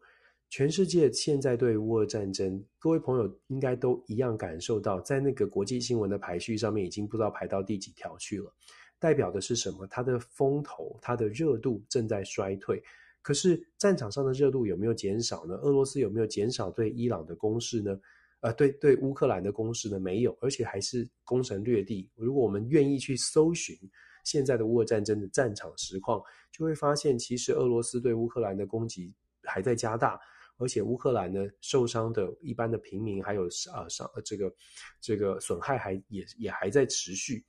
[0.51, 8.53] 全世界现在对乌俄战争，各位朋友应该都一样感受到，在那个国际新闻的排序上面，已经不知道排到第几条去了。
[8.99, 9.87] 代表的是什么？
[9.87, 12.83] 它的风头、它的热度正在衰退。
[13.23, 15.55] 可是战场上的热度有没有减少呢？
[15.55, 17.99] 俄罗斯有没有减少对伊朗的攻势呢？
[18.43, 19.99] 呃，对对，乌克兰的攻势呢？
[19.99, 22.11] 没有，而且还是攻城略地。
[22.15, 23.77] 如果我们愿意去搜寻
[24.25, 26.21] 现在的乌俄战争的战场实况，
[26.51, 29.15] 就会发现，其实俄罗斯对乌克兰的攻击
[29.45, 30.21] 还在加大。
[30.59, 34.55] 而且乌克兰呢，受伤的一般的平民还有啊伤呃这个
[35.01, 37.45] 这个损害还也也还在持续，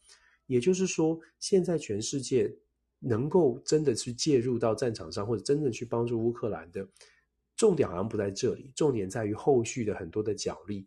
[0.48, 2.52] 也就是说，现在全世界
[3.00, 6.88] 能够真的去介入到战场上，或者真正去帮助乌克兰的
[7.64, 10.86] 重点好像不在这里，重点在于后续的很多的角力。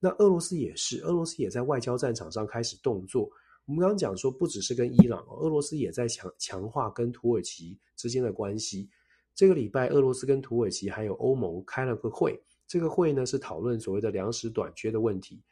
[0.00, 3.30] 那俄罗斯也是，俄罗斯也在外交战场上开始动作。
[3.66, 8.88] 我们刚刚讲说，不只是跟伊朗，俄罗斯也在强强化跟土耳其之间的关系。
[9.34, 12.42] 这个礼拜，俄罗斯跟土耳其还有欧盟开了个会。
[12.66, 15.42] 这个会呢是讨论所谓的粮食短缺的问题。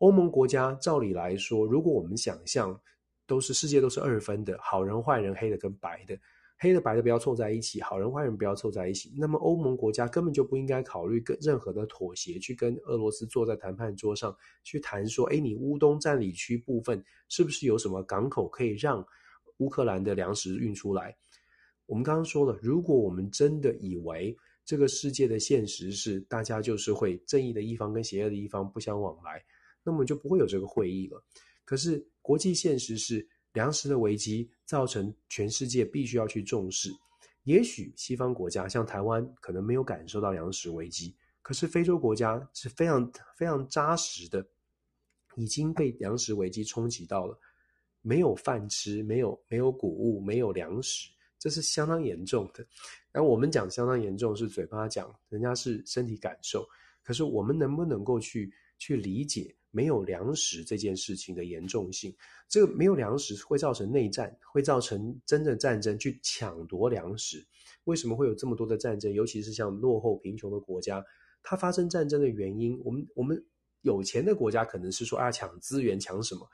[0.00, 2.78] 欧盟国家照理来说，如果我们想象
[3.26, 6.14] 都是世界都是二分的，好人坏人，黑的跟白的，
[6.62, 19.02] 黑的白的不要凑在一起，好人坏人不要凑在一起，那么欧盟国家根本就不应该考虑跟任何的妥协，去跟俄罗斯坐在谈判桌上去谈说，哎，你乌东占领区部分是不是有什么港口可以让
[19.56, 21.16] 乌克兰的粮食运出来？
[21.86, 29.42] 我们刚刚说了，如果我们真的以为这个世界的现实是大家就是会正义的一方跟邪恶的一方不相往来，
[29.82, 31.24] 那么就不会有这个会议了。
[31.64, 36.90] 可是国际现实是粮食的危机造成全世界必须要去重视。
[37.44, 44.46] 也许西方国家像台湾可能没有感受到粮食危机，可是非洲国家是非常非常扎实的，
[45.36, 47.38] 已经被粮食危机冲击到了，
[48.02, 51.08] 没有饭吃，没有没有谷物，没有粮食。
[51.38, 52.64] 这是相当严重的，
[53.10, 56.68] 然后我们讲相当严重是嘴巴讲，人家是身体感受。
[57.02, 62.14] 可是我们能不能够去去理解没有粮食这件事情的严重性？
[62.48, 67.46] 这个没有粮食会造成内战，会造成真正战争去抢夺粮食。
[67.84, 69.12] 为什么会有这么多的战争？
[69.12, 71.04] 尤其是像落后贫穷的国家，
[71.42, 73.44] 它发生战争的原因，我们我们
[73.82, 76.48] 有钱的国家可能是说啊，抢资源抢什么？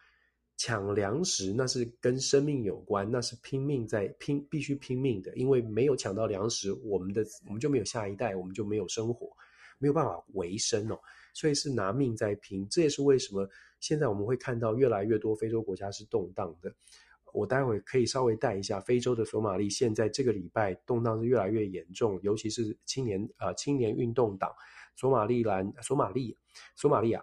[0.58, 5.36] 抢粮食那是跟生命有关，那是拼命在拼，必须拼命的。
[5.36, 9.30] 因为没有抢到粮食，我们的我们就没有下一代，我们就没有生活，
[9.78, 10.98] 没有办法维生哦。
[11.34, 12.66] 所以是拿命在拼。
[12.68, 13.48] 这也是为什么
[13.78, 16.74] 现在我们会看到越来越多非洲国家是动荡的。
[17.32, 24.50] 我待会可以稍微带一下非洲的索马利，现在这个礼拜动荡是越来越严重，尤其是青年啊、青年运动党
[24.96, 26.34] 索马利兰索马利
[26.74, 27.22] 索马利亚。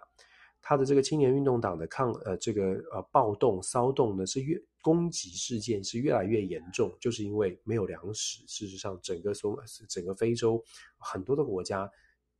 [0.62, 8.44] 他的这个青年运动党的抗呃这个呃暴动骚动呢是越攻击事件是越来越严重，就是因为没有粮食。
[8.46, 10.62] 事实上，整个索整个非洲
[10.96, 11.90] 很多的国家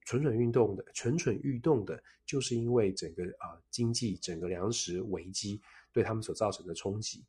[0.05, 5.61] 蠢蠢欲动的蠢蠢欲动的，就是因为整个啊、呃、经济整个粮食危机
[5.93, 7.25] 对他们所造成的冲击。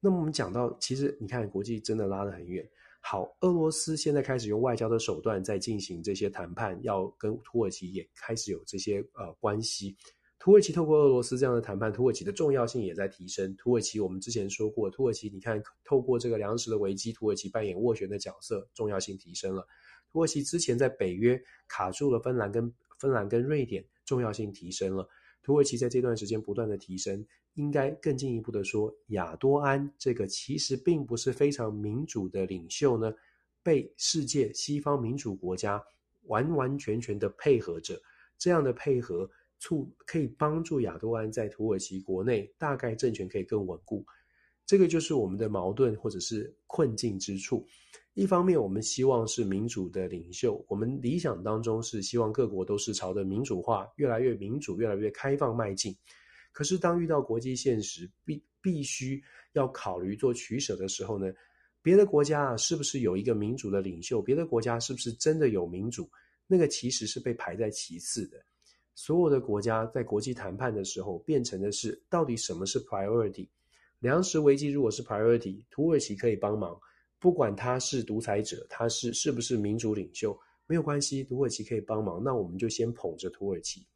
[0.00, 2.68] 那么我们讲到，其实你看国际真的拉得很远。
[3.00, 9.96] 好，俄罗斯现在开始用外交的手段在进行这些谈判，要跟土耳其也开始有这些呃关系。
[10.38, 13.54] 土耳其透过俄罗斯这样的谈判，土耳其的重要性也在提升。
[13.56, 19.66] 土耳其我们之前说过，土耳其你看透过这个粮食的危机，土耳其扮演斡旋的角色，重要性提升了。
[20.12, 25.08] 土耳其之前在北约卡住了芬兰跟芬兰跟瑞典，重要性提升了。
[25.42, 27.26] 土耳其在这段时间不断的提升。
[27.54, 33.12] 应该更进一步的说，亚多安这个其实并不是非常民主的领袖呢，
[33.62, 35.78] 被世界西方民主国家
[36.22, 38.00] 完完全全的配合着，
[38.38, 44.02] 这样的配合促可以帮助亚多安在土耳其国内大概政权可以更稳固。
[44.64, 47.66] 这个就是我们的矛盾或者是困境之处。
[48.14, 55.96] 一方面，我们希望是民主的领袖，我们理想当中是希望各国都是朝着民主化、越来越民主、越来越开放迈进。
[56.52, 59.22] 可是，当遇到国际现实，必必须
[59.54, 61.32] 要考虑做取舍的时候呢，
[61.80, 64.20] 别的国家啊，是不是有一个民主的领袖？
[64.20, 66.06] 别的国家是不是真的有民主？
[66.46, 68.36] 那个其实是被排在其次的。
[68.94, 73.48] 所有的国家在国际谈判的时候，变成的是到底什么是 priority？
[74.00, 76.78] 粮食危机如果是 priority，土耳其可以帮忙，
[77.22, 83.86] 不管他是独裁者，他是是不是民主领袖，没有关系，土耳其可以帮忙，那我们就先捧着土耳其。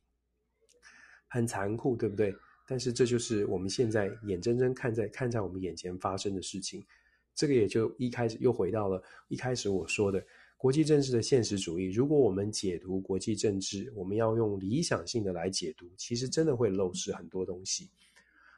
[1.27, 2.33] 很残酷，对不对？
[2.68, 6.87] 但是这就是我们现在眼睁睁看在看在我们眼前发生的事情。
[7.35, 10.24] 这个也就一开始又回到了一开始我说的
[10.57, 11.91] 国际政治的现实主义。
[11.91, 17.91] 如果我们解读国际政治，我们要用理想性的来解读，其实真的会漏失很多东西。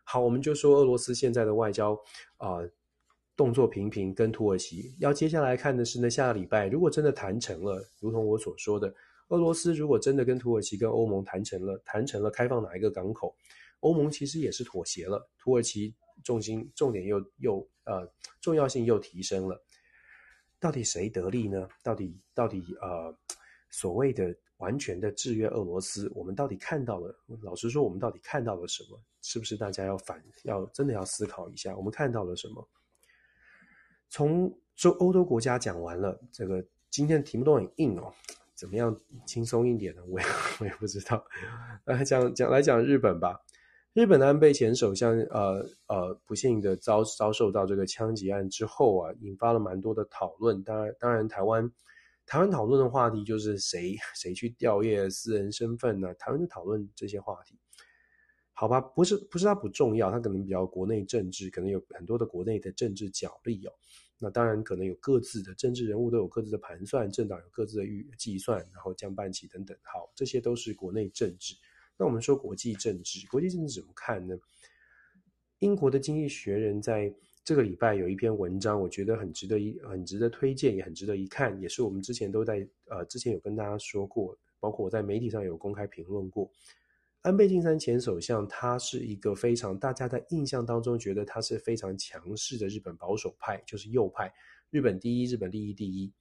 [0.05, 1.99] 好，我们就说俄罗斯现在的外交
[2.37, 2.59] 啊、
[3.39, 8.93] 动作频频，跟土耳其要接下来看的是呢，下个礼拜如果真的谈成了，如同我所说的，
[9.29, 13.37] 俄罗斯如果真的跟土耳其跟欧盟谈成了，谈成了开放哪一个港口，
[13.79, 18.11] 欧盟其实也是妥协了，土耳其重心重点又又呃
[18.41, 19.63] 重要性又提升了，
[20.59, 21.69] 到底谁得利呢？
[21.81, 23.17] 到底到底呃
[23.71, 27.17] 所谓的完全的制约俄罗斯，我们到底看到了？
[27.43, 29.01] 老实说，我们到底看到了什么？
[29.23, 31.77] 是不是大家要反要真的要思考一下？
[31.77, 32.69] 我们看到了什么？
[34.09, 34.53] 从
[34.85, 38.13] 欧欧洲国家讲完了，这个今天的题目都很硬哦，
[38.55, 38.97] 怎么样
[39.27, 40.03] 轻松一点呢？
[40.09, 40.27] 我也
[40.61, 41.25] 我也不知道。
[41.85, 43.41] 来讲讲来讲日本吧。
[43.95, 50.63] 日本的安倍前首相，呃呃，不幸的遭遭受到这个枪击案之后啊，引发了蛮多的讨论。
[50.63, 51.69] 当然，当然台湾
[52.25, 56.15] 台湾讨论的话题就是谁谁去调阅私人身份呢？
[56.15, 57.59] 台湾就讨论这些话题。
[58.61, 63.73] 好吧，不是不是它不重要，它可能比较国内政治，可能有很多的国内的政治角力哦。
[64.19, 69.79] 那当然可能有各自的政治人物都有各自的盘算，政党有各自的预计算，然后降半旗等等。
[69.83, 71.55] 好，这些都是国内政治。
[71.97, 74.37] 那我们说国际政治，国际政治怎么看呢？
[75.61, 86.51] 英国的《经济学人》在这个礼拜有一篇文章，我觉得很值得一很值得推荐，也很值得一看，也是我们之前都在呃之前有跟大家说过，包括我在媒体上有公开评论过。
[87.23, 94.33] 安倍晋三前首相，他是一个非常大家在印象当中觉得他是非常强势的日本保守派，就是右派，
[94.71, 96.13] 日本第一，日本利益第一。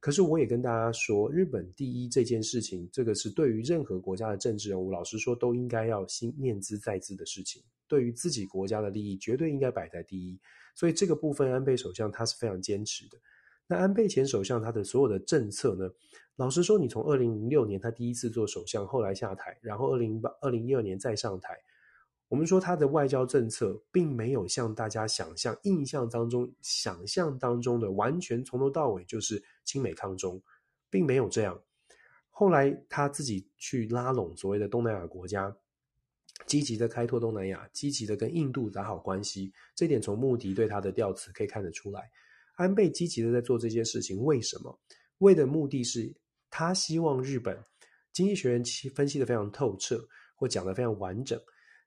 [0.00, 7.62] 可是我也跟大家说，日本第一这件事情，这个是对于任何国家的政治人物，老实说都应该要心念兹在兹的事情。
[7.86, 10.36] 对于自己国家的利益，绝对应该摆在第一。
[10.74, 13.18] 所以这个部分，安倍首相他是非常坚持的。
[13.66, 15.90] 那安倍前首相他的所有的政策呢？
[16.36, 21.54] 老实说，你从二零零六年他第一次做首相，后来下台，然后二零八二零一二年再上台，
[22.28, 30.42] 我们说他的外交政策并没有像大家想象、印象当中、想象当中的完全从头到尾就是亲美抗中，
[30.88, 31.60] 并没有这样。
[32.30, 35.54] 后来他自己去拉拢所谓的东南亚国家，
[36.46, 42.10] 积极的开拓东南亚，积极的跟印度打好关系，这点从穆迪对他的调词可以看得出来。
[42.56, 44.78] 安倍积极的在做这些事情，为什么？
[45.18, 46.14] 为的目的是。
[46.54, 47.58] 他希望日本
[48.12, 48.62] 经济学人
[48.94, 51.40] 分析的非常透彻，或讲的非常完整。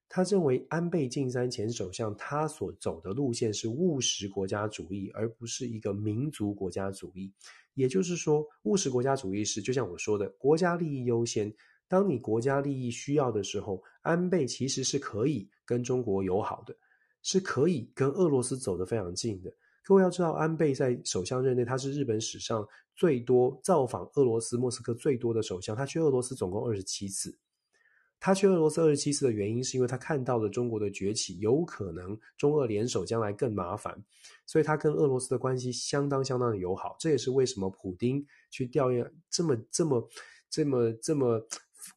[0.10, 7.32] 他认为安倍晋三前首相他所走的路线是务实国家主义，而不是一个民族国家主义。
[7.76, 11.54] 也就是说，务实国家主义是就像我说的，国家利益优先。
[11.88, 16.76] 当你国家利益需要的时候，安倍其实是可以跟中国友好的，
[17.22, 19.54] 是可以跟俄罗斯走得非常近的。
[19.86, 25.76] 各位要知道，安倍在首相任内，他是日本史上最多造访俄罗斯莫斯科最多的首相。
[25.76, 27.38] 他去俄罗斯总共二十七次。
[28.20, 34.04] 他去俄罗斯二十七次的原因，是因为他看到了中国的崛起，有可能中俄联手将来更麻烦，
[34.48, 36.96] 所以他跟俄罗斯的关系相当相当的友好。
[37.00, 40.10] 这也是为什么普丁去调研这么这么
[40.50, 41.48] 这么这么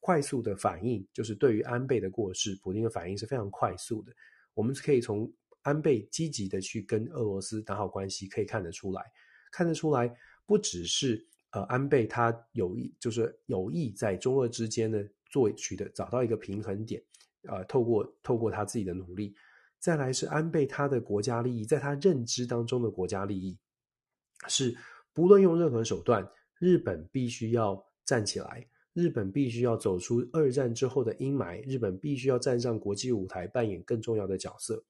[0.01, 4.13] 快速的反应，就是对于安倍的过世，普丁的反应是非常快速的。
[4.53, 5.33] 我们可以从。
[5.69, 9.03] 安倍积极的去跟俄罗斯打好关系，可以看得出来，
[9.53, 10.11] 看得出来，
[10.47, 14.99] 不只是呃安倍他有意，就是有意在中俄之间呢
[15.31, 17.03] 做取得找到一个平衡点，
[17.43, 19.35] 呃，透过透过他自己的努力，
[19.79, 23.59] 再来是安倍他的国家利益，在他认知当中的国家利益
[24.49, 24.75] 是
[25.13, 26.27] 不论用任何手段，
[26.59, 34.83] 日本必须要站起来，日本必须要走出二战之后的阴霾，日本必须要站上国际舞台，扮演更重要的角色。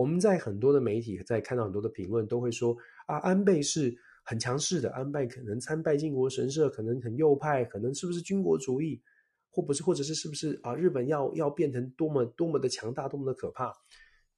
[0.00, 2.74] 我们在很多的媒体在看到很多的评论，都会说
[3.04, 3.94] 啊，安倍是
[4.24, 9.02] 很强势的，安倍可能参拜靖国神社，可能很右派，可能是不是军国主义，
[9.50, 13.70] 或不是，或者是是不是啊，日本要要变成多么多么的强大，多么的可怕？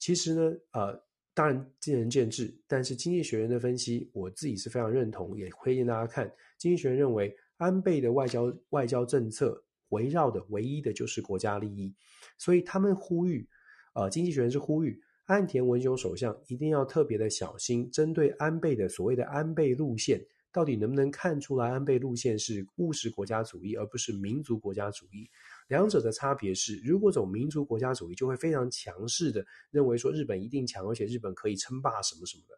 [0.00, 1.00] 其实呢，呃，
[1.32, 6.28] 当然见仁见智，但是经济学人的分析，我自己是非常认同，也推荐大家看。
[6.58, 11.94] 经济学人认为，安倍的外交外交政策围绕的唯一的就是国家利益，
[12.36, 13.48] 所以他们呼吁，
[13.94, 15.00] 呃，经济学人是呼吁。
[15.32, 20.22] 岸田文雄首相一定要特别的小心，针对安倍的所谓的安倍路线，
[20.52, 25.26] 到底能不能看出来安倍路线是务实国家主义，而不是民族国家主义？
[25.68, 32.54] 两者的差别是，如果走民族国家主义，就会非常强势的认为说日本一定强，而且日本可以称霸什么什么的。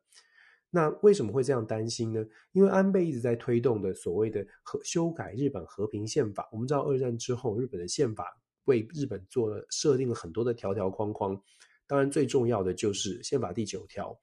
[0.68, 2.26] 那为什么会这样担心呢？
[2.50, 6.48] 因为安倍一直在推动的所谓的和修改日本和平宪法。
[6.50, 11.40] 我们知道二战之后，日本的宪法为日本做了设定了很多的条条框框。
[11.86, 14.18] 当然，最重要的就是宪法第九条，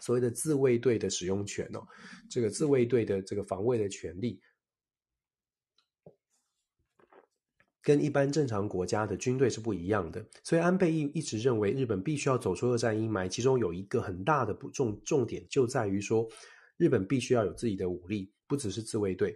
[0.00, 1.86] 所谓的自卫队的使用权哦，
[2.30, 4.40] 这个自卫队的这个防卫的权利。
[7.80, 16.28] 跟一般正常国家的军队是不一样的，所以安倍一一直认为日本必须要走出二战阴霾，其中有一个很大的不重重点就在于说，
[16.76, 19.34] 日本必须要有自己的武力，不只是自卫队。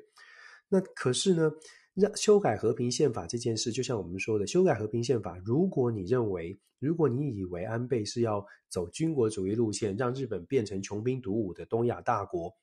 [0.69, 1.51] 那可是呢，
[1.95, 12.55] 让修改和平宪法这件事，就像我们说的，修改和平宪法，如果你认为，如果你以为安倍是要走军国主义路线，让日本变成穷兵黩武的东亚大国，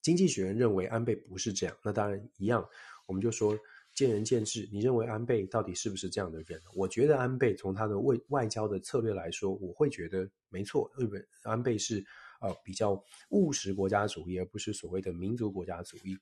[0.00, 2.66] 经济学人认为安倍不是这样，那当然一样，
[3.06, 3.58] 我们就说。
[3.92, 6.62] 见仁见智，你认为安倍到底是不是这样的人？
[6.76, 10.88] 我觉得安倍从他的外外交的策略来说，我会觉得没错。
[10.96, 12.02] 日本安倍是
[12.40, 16.16] 呃比较务实国家主义，而不是所谓的民族国家主义。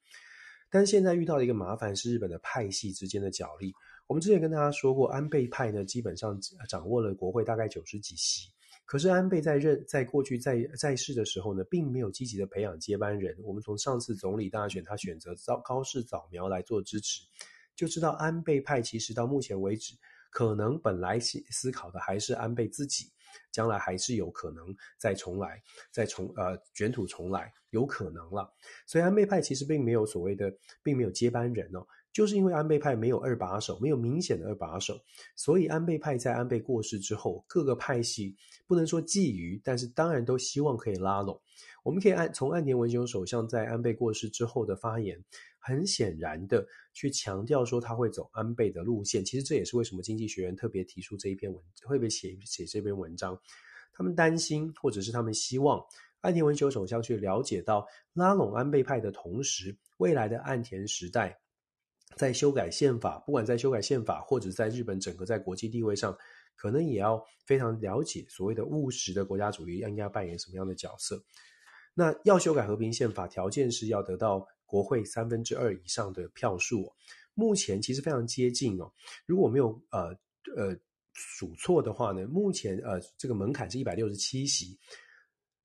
[0.71, 3.73] 但现在遇到的一个麻烦是日本的派系之间的角力。
[4.07, 6.39] 我们之前跟大家说过，安倍派呢基本上
[6.69, 8.49] 掌握了国会大概九十几席，
[8.87, 13.37] 可是安倍在任在过去在在世的时候呢，并没有积极的培养接班人。
[13.43, 17.23] 我们从上次总理大选，他选择高高市早苗来做支持。
[17.77, 19.95] 就知道安倍派其实到目前为止，
[20.31, 23.05] 可能本来思思考的还是安倍自己，
[23.51, 28.53] 将来还是有可能再重来，再重呃卷土重来，有可能了。
[28.87, 30.53] 所以安倍派其实并没有所谓的，
[30.83, 34.99] 并没有接班人哦，就是因为安倍派没有二把手，没有明显的二把手，
[35.37, 41.41] 所以安倍派在安倍过世之后，各个派系不能说觊觎，但是当然都希望可以拉拢。
[41.83, 45.25] 我们可以按从岸田文雄首相在安倍过世之后的发言。
[45.69, 53.39] 很显然的去强调说他会走安倍的路线，其实这也是为什么经济学人特别提出这一篇文，会被写写这篇文章？
[53.93, 55.85] 他们担心，或者是他们希望
[56.23, 61.39] 岸田文雄首相去了解到拉拢安倍派的同时，未来的岸田时代
[62.17, 66.17] 在修改宪法，不管在修改宪法，或者在日本整个在国际地位上，
[66.57, 71.23] 可能也要非常了解所谓的务实的国家主义应该扮演什么样的角色。
[71.93, 74.47] 那要修改和平宪法，条件是要得到。
[74.69, 76.93] 国会三分之二以上的票数哦，
[77.33, 78.93] 目前其实非常接近哦。
[79.25, 80.15] 如果没有呃
[80.55, 80.77] 呃
[81.15, 84.79] 数错的话呢，目前呃这个门槛是一百六十七席。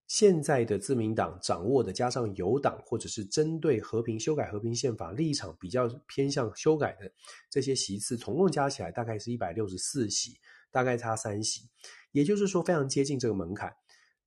[0.06, 7.12] 现在的自民党掌握的，加上有党或者是针对和平修改和平宪法立场比较偏向修改的
[7.50, 10.38] 这些席次，总共加起来大概是一百六十四席，
[10.70, 11.68] 大概差三席。
[12.12, 13.74] 也就是说，非常接近这个门槛。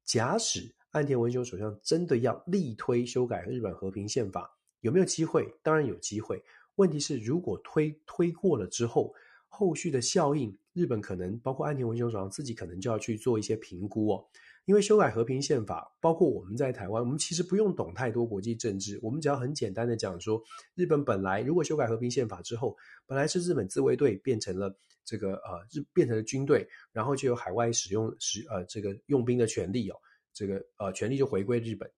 [0.05, 4.56] 假使岸田文雄首相真的要力推修改日本和平宪法，
[4.87, 5.53] 有没有机会？
[5.65, 6.41] 当然有机会。
[6.77, 9.13] 问题是，如果推推过了之后，
[9.49, 14.25] 后续的效应，日本可能包括岸田文雄首相自己可能就要去做一些评估哦。
[14.65, 20.41] 因为修改和平宪法，包括我们在台湾，我们其实不用懂太多国际政治，我们只要很简单的讲说，
[20.77, 22.77] 日本本来如果修改和平宪法之后，
[23.07, 24.73] 本来是日本自卫队变成了
[25.05, 29.97] 这个呃日变成了军队，然后就有海外使用使呃这个用兵的权利哦，
[30.33, 31.91] 这个呃权利就回归日本。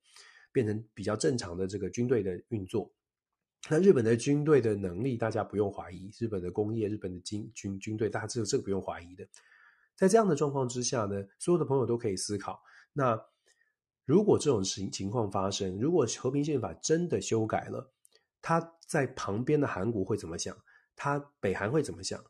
[0.53, 2.91] 变成比较正常的这个军队的运作，
[3.71, 9.27] 那日本的军队的能力大家不用怀疑，日本的工业、日本的军军军队，大家这个这个不用怀疑的。
[9.97, 13.21] 在这样的状况之下呢，所有的朋友都可以思考：那
[14.05, 17.93] 如果这种情情况发生，如果和平宪法真的修改了，
[18.41, 20.57] 他在旁边的韩国会怎么想？
[20.95, 22.25] 他北韩会怎么想？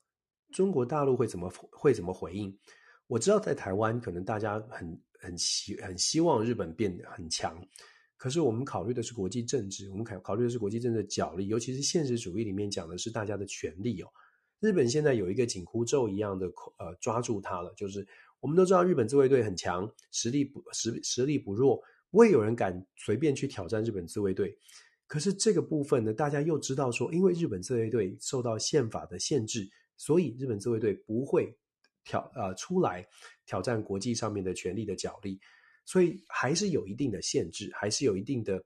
[0.51, 2.59] 中国大陆会怎么会怎么回应？
[3.07, 7.63] 我知道在台湾，可能大家很很希很希望日本变得很强。
[8.19, 14.09] 可是我们考虑的是国际政治，我们考考虑的是国际政治的角力，尤其是现实主义里面讲的是大家的权利哦。
[14.59, 16.47] 日本现在有一个紧箍咒一样的
[16.79, 18.05] 呃抓住它了，就是
[18.41, 24.59] 我们都知道日本自卫队很强，实力不实实力不弱，不会有人敢随便去挑战日本自卫队。
[25.07, 31.57] 可是这个部分呢，大家又知道说，因为日本自卫队受到宪法的限制，所以日本自卫队不会
[32.05, 33.07] 挑呃出来
[33.47, 35.41] 挑战国际上面的权力的角力。
[35.89, 38.63] 所以还是有一定的限制，还是有一定的，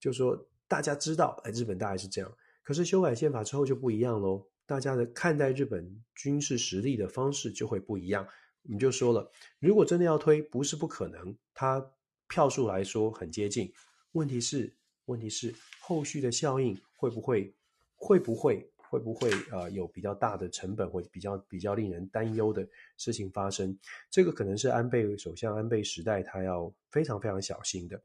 [0.00, 0.36] 就是说
[0.66, 2.36] 大家知道，哎，日本大概是这样。
[2.64, 8.26] 可是修改宪法之后就不一样喽，大家的看待日本军事实力的方式就会不一样。
[8.64, 9.30] 我们就说了，
[9.60, 11.80] 如果真的要推，不是不可能，它
[12.26, 13.72] 票数来说很接近。
[14.12, 17.54] 问题是，问题是后续的效应会不会，
[17.94, 18.68] 会不会？
[18.90, 22.66] 会不会呃有比较大的成本或比较比较令人担忧的
[22.96, 23.78] 事情发生？
[24.10, 28.00] 这个可能是安倍首相安倍时代他要非常非常小心的。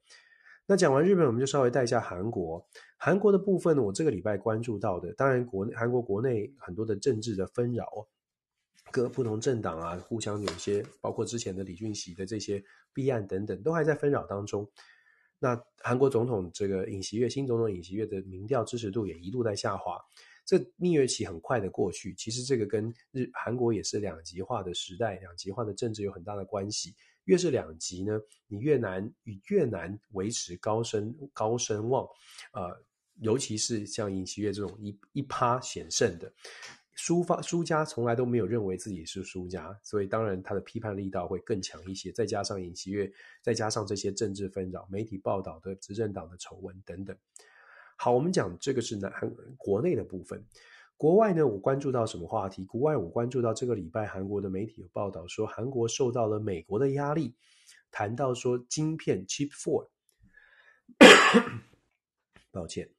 [0.66, 2.66] 那讲完日本，我们就稍微带一下韩国。
[2.98, 8.08] 韩国的部分呢，我这个礼拜关注到的，当然国内韩国国内很多的政治的纷扰，
[8.90, 12.64] 各不同政党啊，互相有一些，包括之前的李俊熙的这些
[12.94, 14.66] 弊案等等，都还在纷扰当中。
[15.38, 20.00] 那韩国总统这个尹锡悦，新总统尹锡悦的民调支持度也一度在下滑。
[20.46, 26.94] 这蜜月期很快的过去，其实这个跟日韩国也是两极化的时代，两极化的政治有很大的关系。
[27.26, 32.06] 越是两极呢，你越难与越难维持高声高声望，
[32.52, 32.78] 呃，
[33.22, 36.30] 尤其是像尹锡悦这种一一趴险胜的
[36.96, 42.12] 输方输家，从来都没有认为自己是输家，所以当然他的批判力道会更强一些。
[42.12, 43.10] 再加上尹锡悦，
[43.42, 47.18] 再加上这些政治纷扰、媒体报道的执政党的丑闻等等。
[48.04, 50.44] 好，我们讲这个是南韩国内的部分。
[50.98, 52.66] 国外呢，我关注到什么话题？
[52.66, 57.34] 国外我关注到这个礼拜韩国的媒体有报道说，韩国受到了美国的压力，
[57.92, 59.88] 谈到说晶片 Chip Four，
[62.52, 62.90] 抱歉，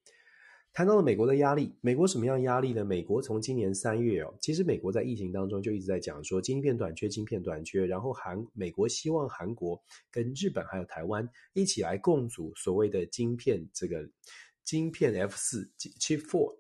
[0.72, 1.74] 谈到了美国的压力。
[1.82, 2.82] 美国什么样压力呢？
[2.82, 7.84] 美国从今年三月哦，其实美国在疫情当中就一直在讲说晶片短缺，晶片短缺。
[7.84, 9.78] 然后韩美国希望韩国
[10.10, 14.08] 跟日本还有台湾一起来共组所谓的晶片这个。
[14.64, 16.56] 晶片 F 四 Chip Four，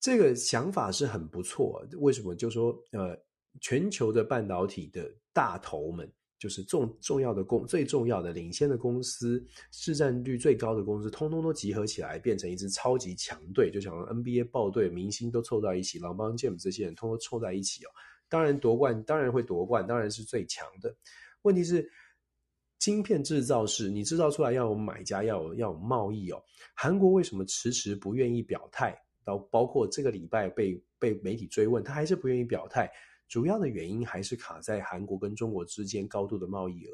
[0.00, 1.86] 这个想法是很不错。
[1.98, 2.34] 为什么？
[2.34, 3.16] 就说呃，
[3.60, 13.70] 全球的半导体的大头们，就是重重要的公最重要的领先的公司，市占率最高的公司，通通都集合起来，变成一支超级强队。
[13.70, 17.88] 就像 NBA 爆队，明星都凑在一起，LeBron James 这些人通通凑在一起哦。
[18.28, 20.94] 当然夺冠，当然会夺冠，当然是最强的。
[21.42, 21.90] 问题是。
[22.80, 26.42] 晶片制造是你制造出来要有买家，要有要有贸易哦。
[26.74, 28.98] 韩国为什么迟迟不愿意表态？
[29.22, 32.90] 到包括这个礼拜被被媒体追问，他还是不愿意表态。
[33.28, 36.92] 主要的原因还是卡在韩国跟中国之间高度的贸易额。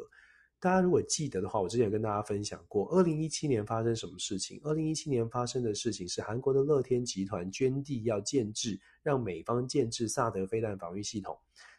[0.59, 4.61] 大家如果记得的话，我之前跟大家分享过，二零一七年发生什么事情？
[4.64, 11.39] 二零一七年发生的事情是韩国的乐天集团捐地要建制，让美方建制萨德飞弹防御系统。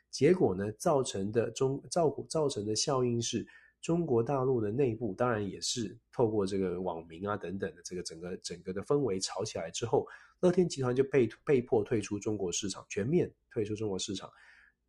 [0.09, 3.45] 结果呢，造成的中造造成的效应是。
[3.87, 10.05] 中国大陆的内部当然也是透过这个网民啊等等的这个整个整个的氛围炒起来之后，
[10.41, 14.29] 乐天集团就被被迫退出中国市场，全面退出中国市场。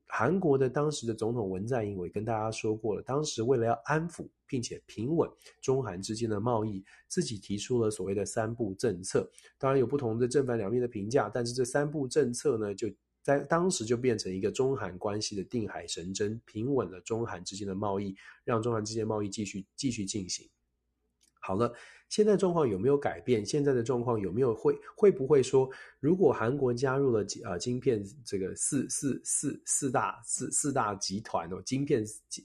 [0.09, 5.30] 韩国的当时的总统文在寅，也跟大家说过了，当时为了要安抚并且平稳
[5.61, 9.30] 中韩之间的贸易，自己提出了所谓的三步政策。
[9.59, 12.88] 当然有不同的正反两面的评价，但是这三步政策呢就。
[13.29, 20.49] 在当时就变成一个中韩关系的定海神针，平稳了中韩之间的贸易，让中韩之间贸易继续继续进行。
[21.39, 21.70] 好了，
[22.09, 23.45] 现在状况有没有改变？
[23.45, 25.68] 现在的状况有没有会会不会说，
[26.01, 32.03] 如果韩国加入了呃晶片这个四四四四大四四大集团哦，晶片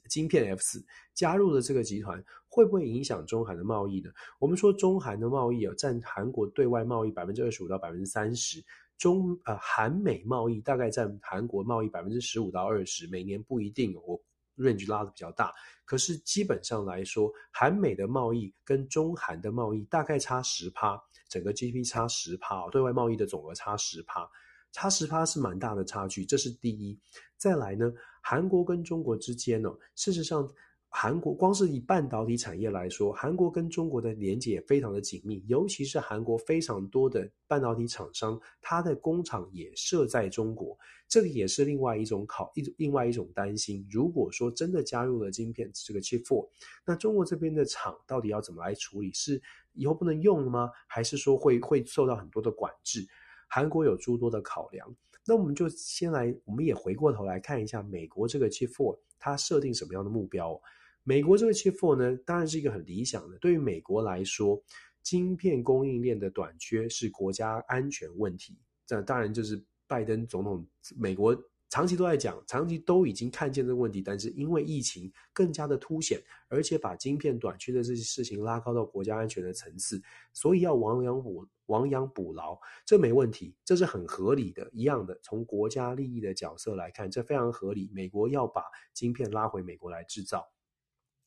[0.10, 4.12] 晶片 F 四加入了这个集团，会不会影响中韩的贸易呢？
[4.38, 8.62] 我们说中韩的贸易啊，占韩国对外贸易百分之二十五到百分之三十。
[8.98, 14.20] 中呃韩美贸易大概占韩国贸易百分之十五到二十，每年不一定，我
[14.58, 15.54] range 拉得比较大。
[15.86, 24.30] 可是基本上来说，韩美的贸易跟中韩的贸易大概差十趴，整个 GDP 差十趴，对外贸易的总额差十趴，
[24.72, 27.00] 差十趴是蛮大的差距，这是第一。
[27.38, 27.92] 再来呢，
[28.22, 30.50] 韩国跟中国之间呢，事实上。
[30.96, 40.78] 韩国光是以半导体产业来说，韩国跟中国的连接也非常的紧密，尤其是韩国非常多的半导体厂商，它的工厂也设在中国，
[41.10, 43.86] 这个也是另外一种考一另外一种担心。
[43.90, 46.48] 如果说真的加入了晶片这个 Chip Four，
[46.86, 49.12] 那中国这边的厂到底要怎么来处理？
[49.14, 49.42] 是
[49.74, 50.70] 以后不能用了吗？
[50.88, 53.04] 还是说会会受到很多的管制？
[53.50, 54.96] 韩国有诸多的考量。
[55.26, 60.62] 那我们就先来，我们也回过头来看一下美国这个 Chip Four，它设定什么样的目标？
[61.04, 63.38] 美国这个 Chip 4呢，当然是一个很理想的。
[63.40, 64.62] 对于美国来说，
[65.02, 68.58] 晶片供应链的短缺是国家安全问题。
[68.86, 71.36] 这当然就是拜登总统，美国
[71.70, 80.02] 长期都在讲，长期都已经看见这个问题，但是因为疫情更加的凸显，而且把晶片短缺的这些事情拉高到国家安全的层次，
[80.32, 84.70] 所以要亡羊补亡羊补牢，这没问题，这是很合理的。
[84.72, 87.90] 一样的，从国家利益的角色来看，这非常合理。
[87.94, 90.48] 美国要把晶片拉回美国来制造。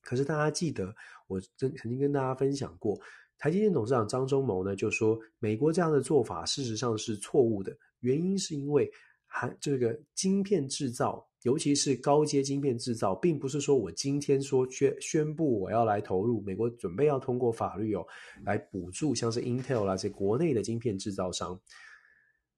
[0.07, 0.95] 可是大家记得，
[1.27, 2.97] 我曾曾经跟大家分享过，
[3.39, 8.89] 台积电董事长张忠谋呢就说，美国这样的做法事实上是错误的，原因是因为
[9.27, 18.07] 还这个晶片制造，尤其是高阶晶片制造，并不是说我今天说宣宣布我要来投入，美国准备要通过法律哦
[18.45, 21.61] 来补助像是 Intel 啦这些国内的晶片制造商。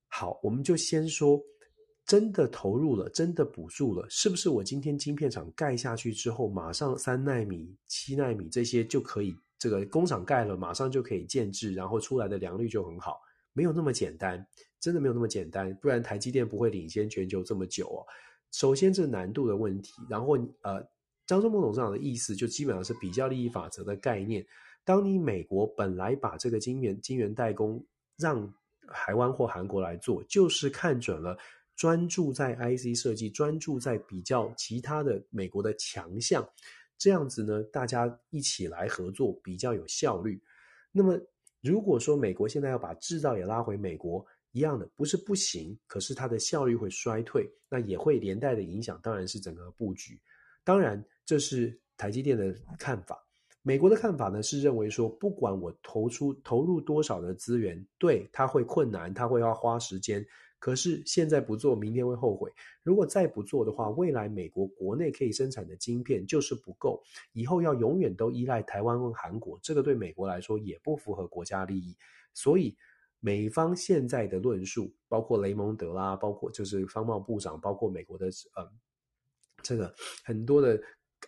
[0.06, 1.42] 好，我们就先说。
[2.08, 13.20] 真的投入了，真的补助了，是不是我今天晶片厂盖下去之后，马上三纳米、七纳米这些就可以，这个工厂盖了，马上就可以建制，然后出来的良率就很好？
[13.52, 14.42] 没有那么简单，
[14.80, 18.00] 真的没有那么简单，不然台积电不会领先全球这么久哦。
[18.52, 20.82] 首先这难度的问题，然后呃，
[21.26, 24.42] 张忠谋董事长的意思就基本上是比较利益法则的概念。
[24.82, 27.84] 当你美国本来把这个晶圆晶圆代工
[28.16, 28.50] 让
[28.94, 31.36] 台湾或韩国来做，就是看准了
[31.78, 36.46] 专注在 IC 设计，专注在比较其他的美国的强项，
[36.98, 40.42] 这样子呢，大家一起来合作比较有效率。
[40.90, 41.16] 那么
[41.62, 50.20] 如果说美国现在要把制造也拉回美国，一样的不是不行，可是它的效率会衰退，那也会连带的影响，当然是整个布局。
[50.64, 53.24] 当然，这是台积电的看法。
[53.62, 60.26] 美国的看法呢，是认为说，不管我投出投入多少的资源，对，它会困难，它会要花时间。
[60.58, 62.52] 可是现在不做，明天会后悔。
[62.82, 67.02] 如果再不做的话，未来美国国内可以生产的晶片就是不够，
[67.32, 71.96] 以后要永远都依赖台湾和韩国，这个对美国来说也不符合国家利益。
[72.34, 72.76] 所以。
[73.20, 78.70] 美方现在的论述，包括雷蒙德啦，包括就是商贸部长，包括美国的呃，
[79.60, 79.92] 这个
[80.22, 80.80] 很多的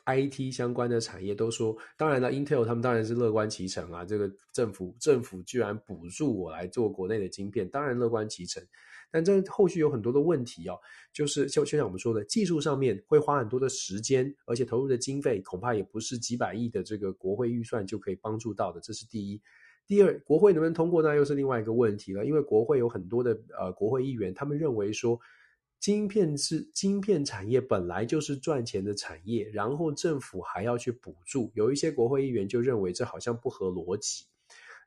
[0.05, 4.05] IT 相关的产业都说，当然了，Intel 他们当然是乐观其成啊。
[4.05, 8.65] 这个政府政府居然补助我来做国内的晶片，当然乐观其成。
[9.11, 10.79] 但这后续有很多的问题哦，
[11.13, 19.41] 就是就就像我们说的，技术上面会花很多的时间，而且投入的经费恐怕也不是几百亿的这个国会预算就可以帮助到的，这是第一。
[19.87, 22.25] 第二，国会能不能通过，那又是另外一个问题了。
[22.25, 25.19] 因为国会有很多的呃国会议员，他们认为说，
[25.81, 31.51] 晶片是晶片产业本来就是赚钱的产业，然后政府还要去补助。
[31.57, 34.27] 有一些国会议员就认为这好像不合逻辑。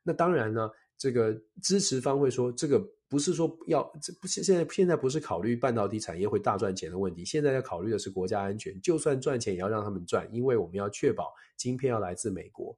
[0.04, 2.82] 那当然呢，这个支持方会说，这个
[3.14, 8.82] 不是说要这不现现在现在不是考虑半导体产业会大赚钱的问题，现在要考虑的是国家安全。
[8.82, 12.76] 就算赚钱也要让他们赚，因为我们要确保晶片要来自美国。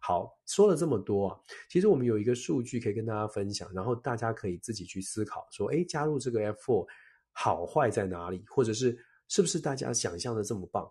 [0.00, 6.86] 好，说了这么多啊，其实我们有一个数据可以跟大家分享，然后大家可以自己去思考，说，哎，加入这个 F4
[7.32, 10.88] 好坏在哪里，或者是是不是大家想象的这么棒？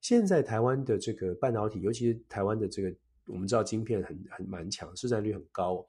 [0.00, 2.90] 现在台湾的这个半导体，尤其是台湾的这个，
[3.26, 5.86] 我们知道晶片很很蛮强，市占率很高。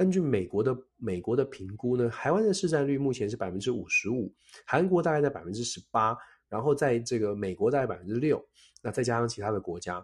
[0.00, 4.32] 根据美国的美国的评估呢，台湾的市占率目前是百分之五十五，
[4.64, 6.16] 韩国大概在百分之十八，
[6.48, 8.42] 然后在这个美国大概百分之六，
[8.82, 10.02] 那再加上其他的国家。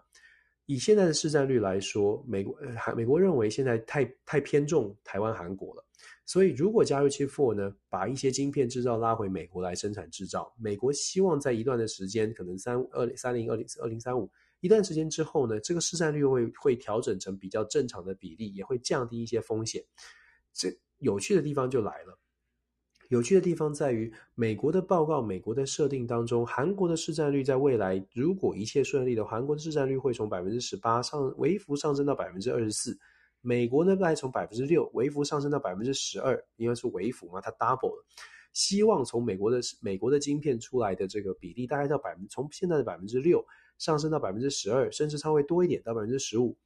[0.66, 5.82] 以现在的市占率来说，美国呃，美国认为现在太太偏重台湾、韩国了，
[6.26, 14.30] 所以如果加入 Chip 4呢，把一些晶片制造拉回美国来生产制造，美国希望在一段的时间，可能三二三零二零二零三五
[14.66, 19.82] 一段时间之后呢，这个市占率会会调整成比较正常的比例，也会降低一些风险。
[20.52, 22.18] 这有趣的地方就来了。
[23.08, 32.98] 有趣的地方在于，美国的报告、美国的设定当中，韩国的市占率在未来如果一切顺利的，韩国的市占率会从百分之十八上微幅上升到百分之二十四，
[33.40, 38.04] 美国呢，再从百分之六微幅上升到百分之十二，因为是微幅嘛，它 double 了。
[38.52, 43.46] 希望从美国的美国的晶片出来的这个比例，大概到百分从现在的百分之六
[43.78, 46.56] 上升到百分之十二，甚至稍微多一点到百分之十五。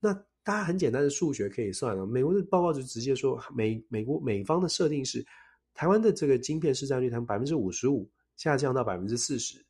[0.00, 5.24] 那大家很简单的数学可以算了，美国的报告就直接说，美美国美方的设定是。
[5.74, 9.64] 台湾的这个晶片市占率，它百分之五十五下降到百分之四十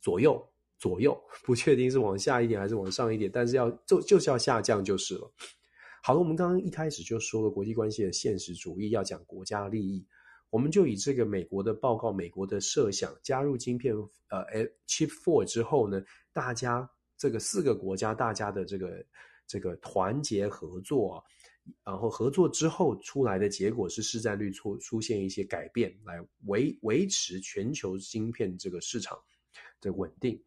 [0.00, 0.40] 左右，
[0.78, 5.28] 左右不确定是往下一点还是往上一点，但是要就就是要下降就是了。
[6.00, 10.06] 好了，我们刚刚一开始就说了国际关系的现实主义，要讲国家利益，
[10.50, 13.94] 我们就以这个美国的报告、美国的设想，加入晶片
[14.28, 19.04] 呃 Chip Four 之后呢，大家这个四个国家大家的这个
[19.46, 21.24] 这个团结合作啊。
[21.84, 29.18] 然后合作之后出来的结果是市占率出出现一些改变，来维维持全球芯片这个市场
[29.78, 30.42] 的稳定。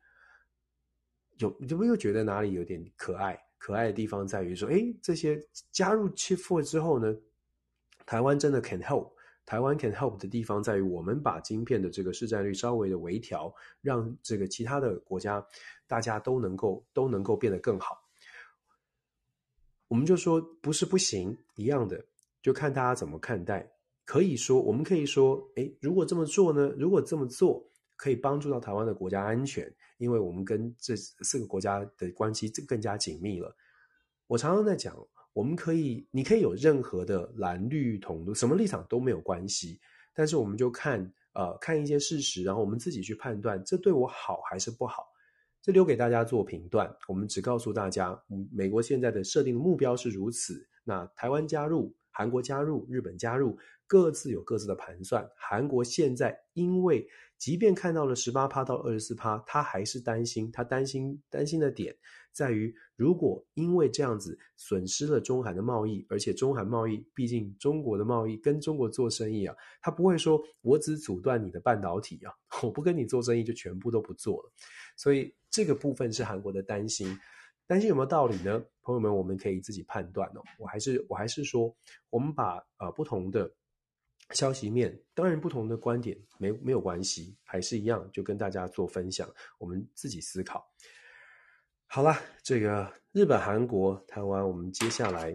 [1.38, 3.40] 有有没有觉得哪里有点可爱？
[3.60, 5.40] 可爱的地方在于说，哎，这些
[5.72, 7.16] 加入 Chip Four 之后呢，
[8.08, 9.12] 台湾真的 can help。
[9.46, 15.46] 台湾 can help 的地方在于，我们把晶片的这个市占率稍微的微调，让这个其他的国家
[15.88, 17.98] 大家都能够都能够变得更好。
[19.88, 22.02] 我们就说不是不行，一样的，
[22.42, 23.70] 就看大家怎么看待。
[24.06, 26.74] 可以说，我们可以说，诶，如果这么做呢？
[26.78, 27.66] 如果这么做
[27.98, 33.56] 可以帮助到台湾的国家安全，因为我们跟这四个国家的关系更加紧密了。
[34.28, 34.96] 我常常在讲，
[35.34, 39.80] 我们可以，你可以有任何的蓝绿统什么立场都没有关系，
[40.14, 45.08] 但是我们就看，呃，看一些事实，然后我们自己去判断，这对我好还是不好。
[45.62, 48.20] 这留给大家做评断，我们只告诉大家，
[48.52, 50.68] 美国现在的设定的目标是如此。
[50.84, 53.58] 那台湾加入韩国加入，日本加入，
[53.88, 55.28] 各自有各自的盘算。
[55.36, 57.08] 韩国现在因为
[57.38, 61.96] 即便看到了十八趴到二十四趴，他还是担心，他担心担心的点
[62.32, 72.32] 在于，如果因为这样子损失了中韩的贸易，而且中韩贸易毕竟中国的贸易跟中国做生意啊，他不会说我只阻断你的半导体啊，
[72.62, 74.52] 我不跟你做生意就全部都不做了。
[74.96, 77.18] 所以这个部分是韩国的担心。
[77.72, 78.62] 担心有没有道理呢？
[78.82, 80.44] 朋友们，我们可以自己判断哦。
[80.60, 81.74] 我还是我还是说，
[82.10, 83.50] 我们把呃不同的
[84.32, 89.26] 消息面，当然不同的观点没没有关系，还是一样，就跟大家做分享，
[89.58, 90.70] 我们自己思考。
[91.88, 92.14] 好了，
[92.44, 95.34] 这个日本、韩国谈完，我们接下来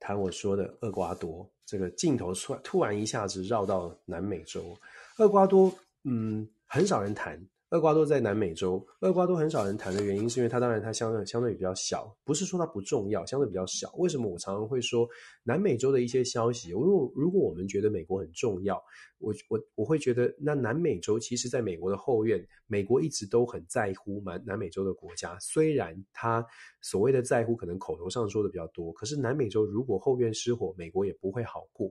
[0.00, 1.46] 谈我说的厄瓜多。
[1.66, 4.74] 这个镜头突突然一下子绕到南美洲，
[5.18, 5.70] 厄瓜多，
[6.04, 7.46] 嗯，很少人谈。
[7.72, 13.90] 厄瓜多在南美洲，厄瓜多很少人谈的原因，是因为它当然它相对相对比较小，不是说它不重要，相对比较小。
[13.96, 15.08] 为什么我常常会说
[15.42, 16.72] 南美洲的一些消息？
[16.72, 18.76] 如果如果我们觉得美国很重要，
[19.18, 26.44] 我我我会觉得那南美洲其实在美国的后院，美国一直都很在乎南南美洲的国家，虽然它
[26.82, 31.90] 所谓的在乎可能口头上说的比较多，可是南美洲如果后院失火，美国也不会好过。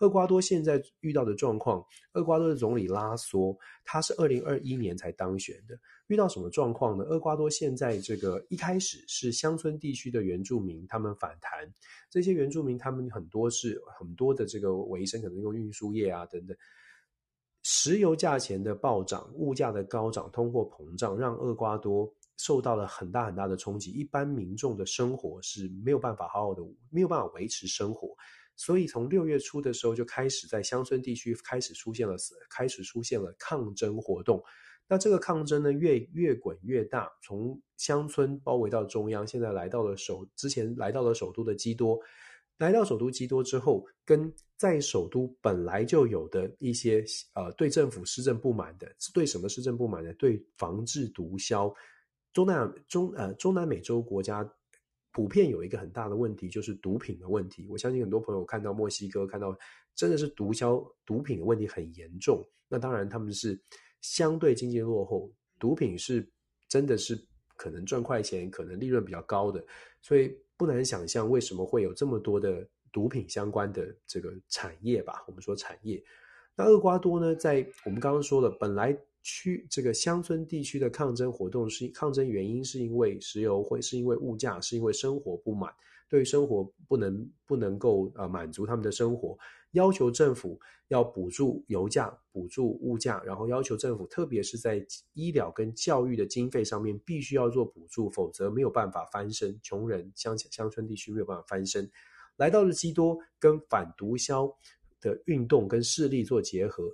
[0.00, 1.82] 厄瓜多现在遇到的状况，
[2.12, 5.78] 厄瓜多的总理拉索，他是二零二一年才当选的。
[6.08, 7.04] 遇到什么状况呢？
[7.04, 11.72] 厄瓜多现在这个一开始是乡村地区的原住民，他们反弹。
[12.10, 16.56] 这些原住民他们很多是很多的这个维生，可能用运输业啊等等。
[17.62, 23.90] 石油价钱的暴涨，物价的高涨，通货膨胀，让厄瓜多受到了很大很大的冲击。
[23.92, 28.16] 一般民众的生活是没有办法好好的，没有办法维持生活。
[28.60, 32.14] 所以从六月初的时候就开始在乡村地区开始出现了，
[32.50, 34.44] 开始出现了抗争活动。
[34.86, 41.98] 那这个抗争呢，越越滚越大，从乡村包围到中央，现在来到了首，之前来到了首都的基多。
[42.58, 47.02] 来到首都基多之后，跟在首都本来就有的一些
[47.32, 50.12] 呃对政府施政不满的，对什么施政不满的？
[50.12, 51.74] 对防治毒枭，
[52.34, 54.46] 中南中呃中南美洲国家。
[55.12, 57.66] 普遍有一个很大的问题，就是毒品的问题。
[57.68, 59.56] 我相信很多朋友看到墨西哥，看到
[59.94, 62.46] 真的是毒枭毒品的问题很严重。
[62.68, 63.60] 那当然他们是
[64.00, 66.28] 相对经济落后，毒品是
[66.68, 67.20] 真的是
[67.56, 69.64] 可能赚快钱，可能利润比较高的，
[70.00, 75.24] 所以不难想象为什么会有这么多的毒品相关的这个产业吧。
[75.26, 76.02] 我们说产业，
[76.54, 78.96] 那厄瓜多呢，在我们刚刚说了，本来。
[79.22, 85.72] 区这个乡村地区的抗争活动是抗争原因是因为石油，会是因为物价，是因为生活不满，
[86.08, 89.38] 对生活不能不能够呃满足他们的生活，
[89.72, 90.58] 要求政府
[90.88, 101.90] 要补助油价，补助物价，然后要求政府特别是在医疗跟教育的经费上面必须要做补助，否则没有办法翻身，穷人乡乡村地区没有办法翻身。
[102.36, 104.54] 来到了基多，跟反毒枭
[105.00, 106.90] 的运动跟势力做结合。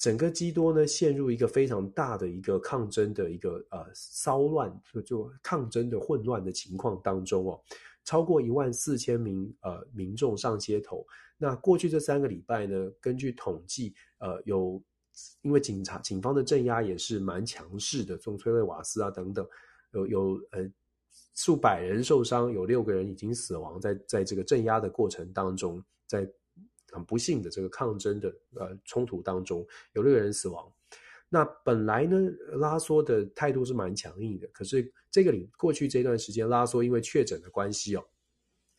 [0.00, 7.60] 整个基多呢，陷入一个非常大的一个抗争的一个呃骚乱，就就抗争的混乱的情况当中哦，
[8.02, 11.06] 超过一万四千名呃民众上街头。
[11.36, 14.82] 那过去这三个礼拜呢，根据统计，呃有
[15.42, 19.46] 因为警察警方的镇压也是蛮强势的，用催泪瓦斯啊等等，
[19.92, 20.66] 有有呃
[21.34, 26.26] 数百人受伤，有六个人已经死亡在在这个镇压的过程当中，在。
[26.92, 30.70] 很不幸的这个抗争的呃冲突当中，有六个人死亡。
[31.28, 32.18] 那本来呢，
[32.54, 38.04] 拉索的态度是蛮强硬的，可是这个里过去这段时间，拉索因为确诊的关系哦，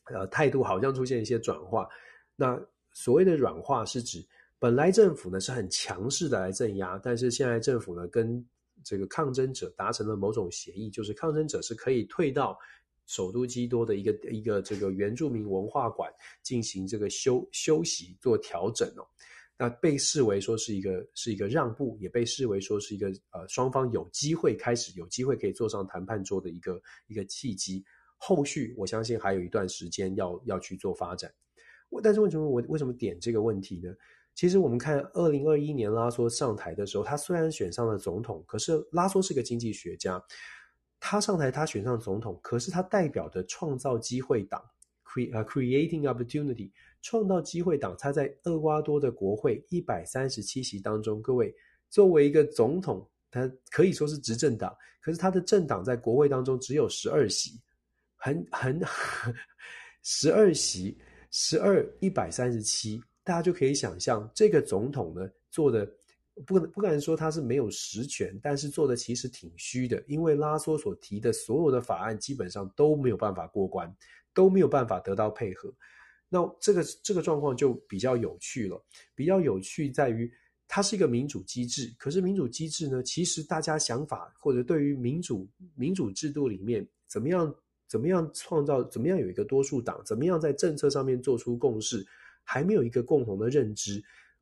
[0.05, 1.87] 呃，态度好像出现一些转化。
[2.35, 4.21] 那所谓的软化是指，
[4.59, 8.45] 本来政府呢是很强势的来镇压，但是现在政府呢跟
[8.83, 12.59] 这个抗争者达成了某种协议，就是抗争者是可以退到。
[13.11, 16.09] 首都基多的一个一个这个原住民文化馆
[16.41, 19.03] 进行这个休休息做调整哦，
[19.57, 27.83] 那被视为说是一个是一个让步，也被视为说是一个呃双方有机会开始有机会可以坐上谈判桌的一个一个契机。
[28.15, 31.29] 后续我相信还有一段时间要要去做发展。
[32.01, 33.93] 但是为什么我为什么点这个问题呢？
[34.33, 40.23] 其实我们看二零二一年拉索上台的时候，他虽然选上了总统，可是拉索是个经济学家。
[41.03, 44.63] 他上台，他选上总统，可是他代表的创造机会党
[45.03, 46.71] ，cre 呃 creating opportunity，
[47.01, 51.53] 创造机会党，他在厄瓜多的国会一百三十七席当中，各位
[51.89, 57.59] 作为一个总统，他可以说是执政党，可是他的政党在国会当中只有十二席，
[58.15, 58.79] 很很
[60.03, 60.95] 十二席，
[61.31, 65.91] 十二一百三十七，大家就可以想象这个总统呢做的。
[66.45, 73.93] 不不敢说他是没有实权，但是做的其实挺虚的，因为拉索所提的所有的法案基本上都没有办法过关，
[74.33, 75.71] 都没有办法得到配合。
[76.29, 78.81] 那这个这个状况就比较有趣了，
[79.13, 80.31] 比较有趣在于
[80.67, 85.45] 它是一个民主机制，可是民主机制呢，其实大家想法或者对于民主
[85.75, 87.53] 民主制度里面怎么样
[87.89, 92.07] 怎么样创造，怎么样有一个多数党，怎么样在政策上面做出共识，
[92.41, 94.01] 还没有一个共同的认知。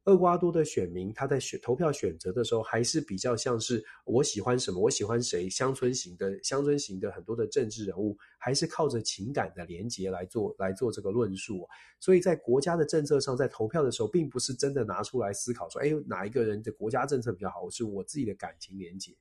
[0.09, 11.63] 厄瓜多的选民，他在选投票选择的时候，还是比较像是我喜欢什么，我喜欢谁，乡村型的乡村型的很多的政治人物，还是靠着情感的连结来做来做这个论述。
[11.99, 19.15] 所以在国家的政策上，在投票的时候，并不是真的拿出来思考说，哎，哪一个人的国家政策比较好，是我自己的感情连结。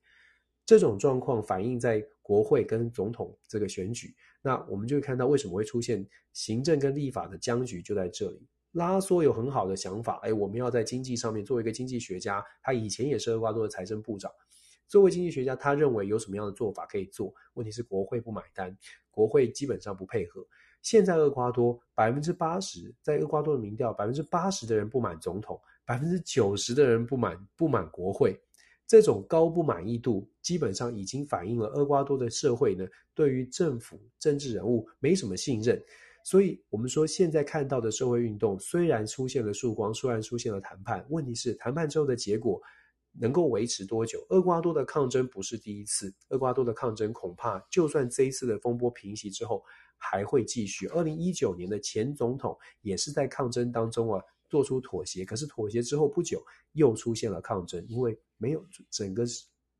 [0.65, 8.47] 这种状况反映在国会跟总统这个选举，那我们就会看到为什么会出现行政跟立法的僵局，就在这里。
[8.73, 14.31] 拉索有很好的想法，哎，我们要在经济上面作为一个经济学家，他以前也是厄瓜多的财政部长。
[14.86, 17.35] 作为经济学家，他认为有什么样的做法可以做？
[17.55, 18.77] 问题是国会不买单，
[19.11, 20.47] 国会基本上不配合。
[20.81, 28.39] 现在厄瓜多百分之八十，在厄瓜多的民调，百分之八十的人不满总统，百分之九十的人不满不满国会。
[28.86, 35.78] 这种高不满意度，基本上已经反映了厄瓜多的社会呢，对于政府政治人物没什么信任。
[36.28, 42.60] 所以，我们说现在看到的社会运动虽然出现了曙光，虽然出现了谈判，问题是谈判之后的结果
[43.12, 44.22] 能够维持多久？
[44.28, 49.64] 厄瓜多的抗争不是第一次，厄瓜多的抗争恐怕就算这一次的风波平息之后
[49.96, 50.86] 还会继续。
[50.88, 59.24] 二零一九年的前总统也是在抗争当中啊做出妥协，可是妥协之后不久又出现了抗争，因为没有整个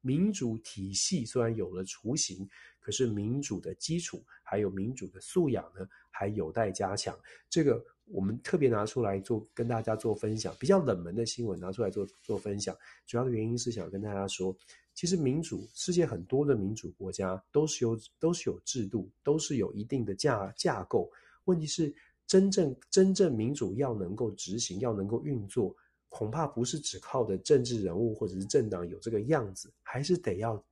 [0.01, 2.49] 民主体系虽然有了雏形。
[2.89, 7.15] 可是民主的基础，还有民主的素养呢，还有待加强。
[7.51, 10.57] 这个我们特别拿出来做，跟大家做分享。
[10.59, 12.75] 比较冷门的新闻拿出来做做分享，
[13.07, 14.57] 主要的原因是想跟大家说，
[14.95, 21.13] 其实民主，世界很多的民主国家都是有都是有制度，都是有一定的架架构。
[21.45, 21.95] 问题是，
[22.27, 25.77] 真正真正民主要能够执行，要能够运作。
[26.11, 30.65] 恐怕不是只靠的政治人物或者是政党有这个样子，还是得要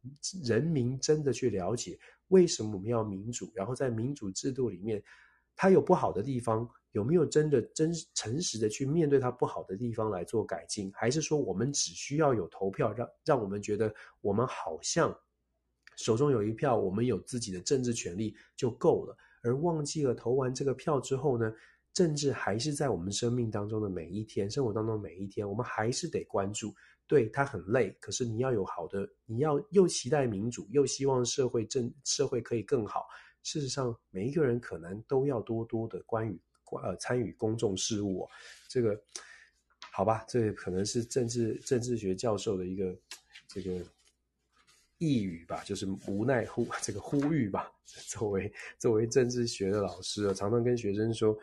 [0.44, 1.98] 人民真的去了解
[2.28, 5.02] 为什么我们要民主，然后在民主制度里面，
[5.54, 15.14] 它有不好的地方，有没有真的真诚实的去面对它不好的地方来做改进，还是说我们只需要有投票，让让我们觉得我们好像
[15.96, 21.52] 手中有一票，我们有自己的政治权利就够了，而忘记了投完这个票之后呢？
[21.96, 26.74] 政治还是在我们生命当中的每一天，生活当中每一天，我们还是得关注。
[27.06, 33.06] 对，他很累，可是你要有好的，你要又期待民主，又希望社会政社会可以更好。
[33.44, 36.38] 事实上，每一个人可能都要多多的关于
[36.82, 38.28] 呃参与公众事务。
[38.68, 39.00] 这个
[39.90, 42.94] 好吧，这可能是政治政治学教授的一个
[43.48, 43.82] 这个
[44.98, 47.72] 呓语吧，就是无奈呼 这个呼吁吧。
[48.06, 51.34] 作为作为政治学的老师，常常跟学生说。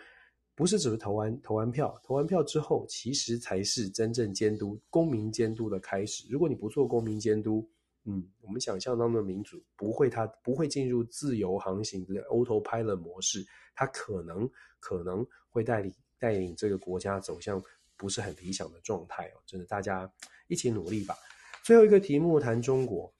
[0.55, 6.25] 不是只是投完投完票，投完票之后，其实才是真正监督公民监督的开始。
[6.29, 7.67] 如果你不做公民监督，
[8.05, 13.43] 嗯，我们想象当中的民主不会，它不会进入自由航行的 autopilot 模式，
[13.73, 14.47] 它可能
[14.79, 17.61] 可能会带领带领这个国家走向
[17.97, 19.41] 不是很理想的状态哦。
[19.45, 20.11] 真的，大家
[20.47, 21.15] 一起努力吧。
[21.63, 23.11] 最后一个题目谈中国，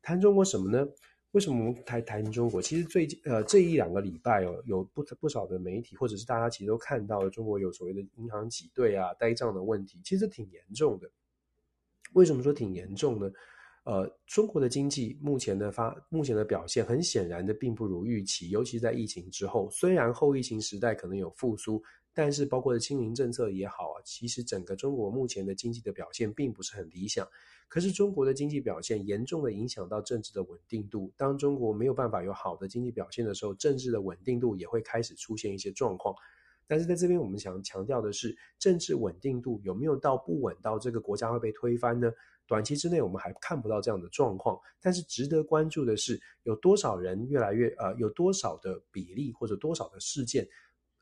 [0.00, 0.86] 谈中国什么呢？
[1.32, 2.60] 为什么我们谈谈中国？
[2.60, 11.10] 其实最近呃这一两个礼拜哦，有不不少的媒体或者是大家其实都看到了中国有所谓的银行挤兑啊、呆账的问题，其实挺严重的。
[12.14, 13.30] 为什么说挺严重呢？
[13.84, 21.82] 呃，中国的经济目前的发目前的表现很显然的并不如预期，尤其在疫情之后，虽然后疫情时代可能有复苏，
[22.14, 27.28] 但是包括的清零政策也好啊，其实整个中国目前的经济的表现并不是很理想。
[27.68, 31.12] 可是中国的经济表现严重的影响到政治的稳定度。
[31.16, 36.14] 当中国没有办法有好的经济表现的时候，政治的稳定度也会开始出现一些状况。
[36.66, 42.10] 但是在这边，我们想强调的是，政治稳定度有没有到不稳到这个国家会被推翻呢？
[42.46, 44.58] 短期之内我们还看不到这样的状况。
[44.80, 50.48] 但是值得关注的是，有多少人越来越呃，有多少的比例或者多少的事件，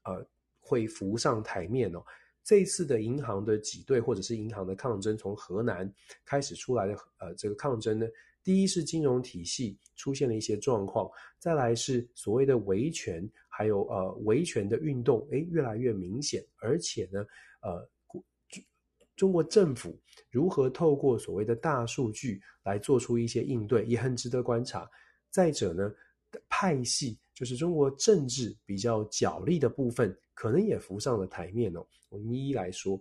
[0.02, 0.26] 呃，
[0.66, 2.02] 会浮上台面哦。
[2.42, 5.92] 这一次的银行的挤兑，或者是银行的抗争，从河南
[6.24, 8.06] 开始出来的，呃，这个抗争呢，
[8.44, 11.10] 第一是金融体系出现了一些状况，
[11.40, 17.26] 再来是所谓的维权，还有呃维权的运动，诶，越来越明显，而且呢，
[17.62, 17.88] 呃，
[19.16, 19.98] 中国政府
[20.30, 24.88] 如何透过所谓的大数据来做出一些应对，也很值得观察。
[25.30, 25.92] 再者呢，
[26.48, 30.16] 派系就是中国政治比较角力的部分。
[30.36, 31.84] 可能也浮上了台面哦。
[32.10, 33.00] 我们一一来说，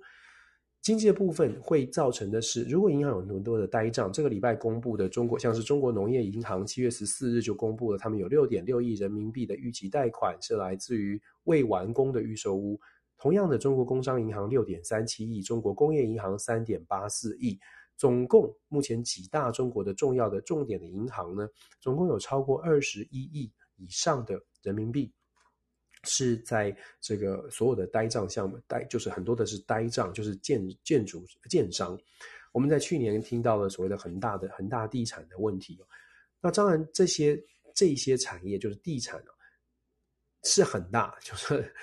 [0.81, 12.79] 经济的部分会造成的是，如果银行有很多的呆账，这个礼拜公布的中国，像是中国农业银行七月十四日就公布了，他们有六点六亿人民币的逾期贷款是来自于未完工的预售屋。
[13.17, 17.59] 同样的，中国工商银行六点三七亿，中国工业银行三点八四亿，
[17.97, 21.47] 总共目前几大中国的重要的重点的银行呢，
[21.79, 25.11] 总共有超过二十一亿以上的人民币
[26.05, 31.99] 是在这个所有的呆账项目，呆就是很多的是呆账，就是建建筑建商。
[32.53, 35.77] 我们在去年听到了所谓的恒大的恒大地产的问题，
[36.39, 37.37] 那当然这些
[37.73, 39.31] 这些产业就是地产啊，
[40.43, 41.73] 是很大，就是。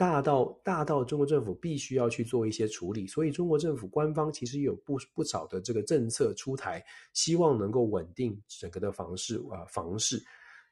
[0.00, 6.82] 大到大到中国政府必须要去做一些处理，所以中国政府官方其实有不不少的这个政策出台，
[7.12, 10.16] 希望能够稳定整个的房市啊房市。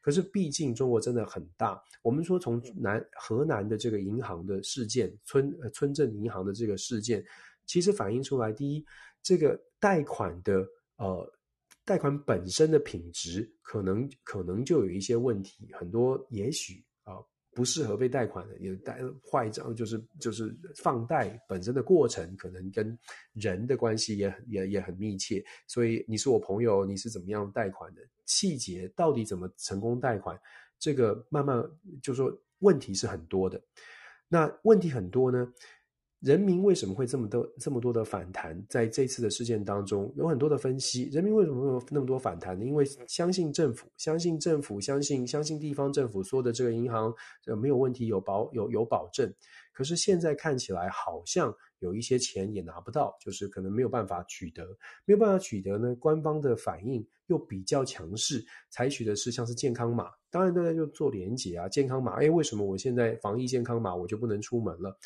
[0.01, 7.25] 可是毕竟中国真的很大，我们说从南河南的这个银行的事件，村呃村镇银行的这个事件，
[7.67, 8.85] 其实反映出来，第一，
[9.23, 10.67] 这个贷款的
[10.97, 11.33] 呃
[11.85, 16.85] 贷款本身的品质可能可能就有一些问题，很多也许。
[17.59, 22.97] 不适合被贷款的，也贷坏账，就是就是放贷本身的过程，可能跟
[23.33, 25.45] 人的关系也也也很密切。
[25.67, 28.03] 所以你是我朋友，你是怎么样贷款的？
[28.27, 30.41] 细节到底怎么成功贷款？
[30.79, 31.61] 这个慢慢
[32.01, 33.61] 就说问题是很多的。
[34.29, 35.53] 那问题很多呢？
[36.21, 38.61] 人民为什么会这么多这么多的反弹？
[38.69, 41.05] 在这次的事件当中，有很多的分析。
[41.13, 42.65] 人民为什么会有那么多反弹呢？
[42.65, 47.15] 因为相信政府，相信政府，相信相信地方政府说的这个银行
[47.47, 49.33] 呃没有问题，有保有有保证。
[49.73, 54.67] 可是现在看起来好像有一些钱也拿不到，就是可能没有办法取得，
[55.05, 55.95] 没有办法取得呢。
[56.01, 64.99] 官方的反应又比较强势，采取的是像是健康码，当然大家就做连结啊，健康码，哎，为什么我现在防疫健康码我就不能出门了？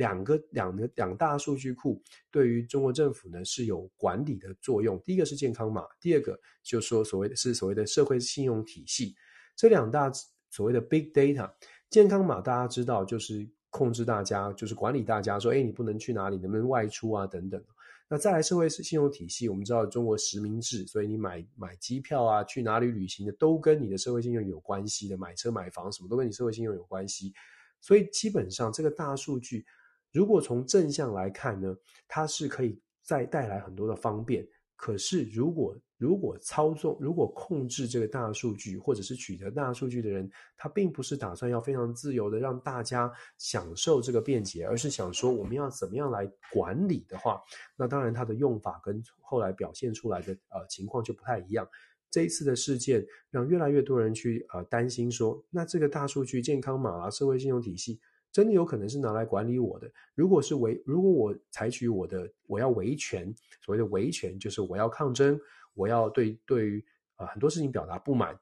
[0.00, 4.98] 两个两个两大数据库对于中国政府呢是有管理的作用。
[5.04, 9.14] 第一个是健康码，第二个就是说所谓的是所谓的社会信用体系。
[9.54, 10.10] 这两大
[10.48, 11.52] 所谓的 big data，
[11.90, 17.62] 健康码大家知道就是控制大家，就是管理大家说，哎，你不能去哪里，能不能外出啊等等。
[18.08, 27.34] 那再来社会信用体系，我们知道中国实名制，所以你买买机票啊，去哪里旅行的都跟你的社会信用有关系的，买车买房什么都跟你社会信用有关系。
[27.82, 29.66] 所以基本上这个大数据。
[30.12, 31.76] 如果从正向来看呢，
[32.08, 34.46] 它是可以再带来很多的方便。
[34.76, 47.38] 可是如果如果操纵、如果控制这个大数据，或者是取得大数据的人，他并不是打算要非常自由的让大家享受这个便捷，而是想说我们要怎么样来管理的话，
[47.76, 51.68] 那当然它的用法跟后来表现出来的呃情况就不太一样。
[52.10, 58.00] 这一次的事件让越来越多人去呃担心说，那这个大数据、健康码啊、社会信用体系。
[58.32, 59.90] 真的有可能是拿来管理我的。
[60.14, 63.34] 如果是维，如果我采取我的，我要维权，
[63.64, 65.38] 所谓的维权就是我要抗争，
[65.74, 66.84] 我要对对于
[67.16, 68.38] 呃很多事情表达不满，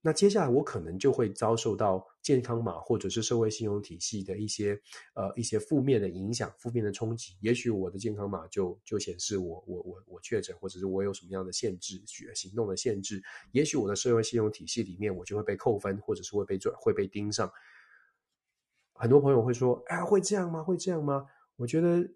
[0.00, 4.80] 那接下来我可能就会遭受到健康码或者是社会信用体系的一些
[5.14, 7.34] 呃一些负面的影响、负面的冲击。
[7.40, 12.00] 也许我的健康码就就显示我我我我确诊，或者是我有什么样的限制、
[12.34, 13.20] 行动的限制。
[13.50, 17.50] 也许我的社会信用体系里面我就会被扣分，或者是会被转会被盯上。
[18.98, 20.62] 很多朋友会说：“哎，会这样吗？
[20.62, 22.06] 会这样吗？”我觉得，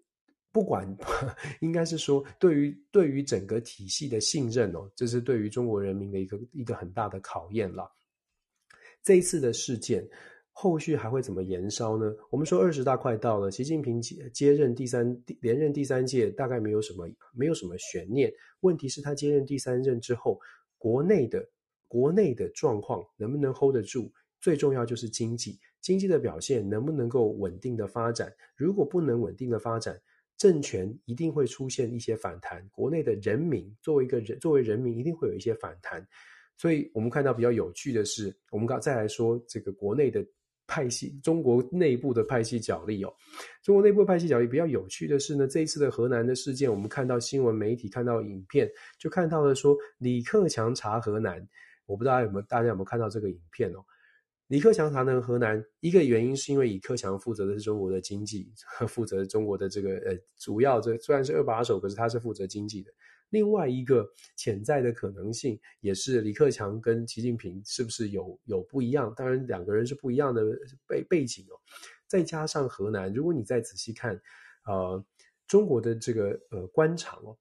[0.51, 0.87] 不管，
[1.61, 7.89] 应该是说，对于对于整个体系的信任哦，这是对于中国人民的一个一个很大的考验了。
[9.03, 10.07] 这一次的事件，
[10.51, 12.13] 后续还会怎么延烧呢？
[12.29, 18.31] 我们说二十大快到了，习近平接接任第三连任第三届，大概没有什么没有什么悬念。
[18.59, 20.39] 问题是，他接任第三任之后，
[20.77, 21.43] 国内的
[21.87, 24.11] 国内的状况能不能 hold 得住？
[24.39, 25.59] 最重要就是经济。
[25.81, 28.31] 经济的表现能不能够稳定的发展？
[28.55, 29.99] 如果不能稳定的发展，
[30.37, 32.65] 政权一定会出现一些反弹。
[32.71, 36.07] 国内的人民作为一个人，作为人民一定会有一些反弹。
[36.57, 40.23] 所以，我们看到比较有趣的是，我们刚再来说这个国内的
[40.67, 43.11] 派系，中国内部的派系角力哦。
[43.63, 51.43] 中国内部派系角力比较有趣的是呢，这一次的河南的事件，我们看到新闻媒体看到影片，就看到了说李克强查河南。
[51.87, 53.83] 我不知道有没有大家有没有看到这个影片哦？
[54.51, 58.51] 李克强谈的河南，一个原因是因为李克强负责的是中国的经济，
[58.85, 62.91] 负责中国的这个呃主要这虽然是二把手，可是他是负责经济的。
[63.29, 64.05] 另外一个
[64.35, 69.13] 潜在的可能性也是李克强跟习近平是不是有有不一样？
[69.15, 70.43] 当然两个人是不一样的
[70.85, 71.55] 背背景哦。
[72.05, 74.21] 再加上河南，如果你再仔细看，
[74.65, 75.01] 呃，
[75.47, 77.37] 中国的这个呃官场哦。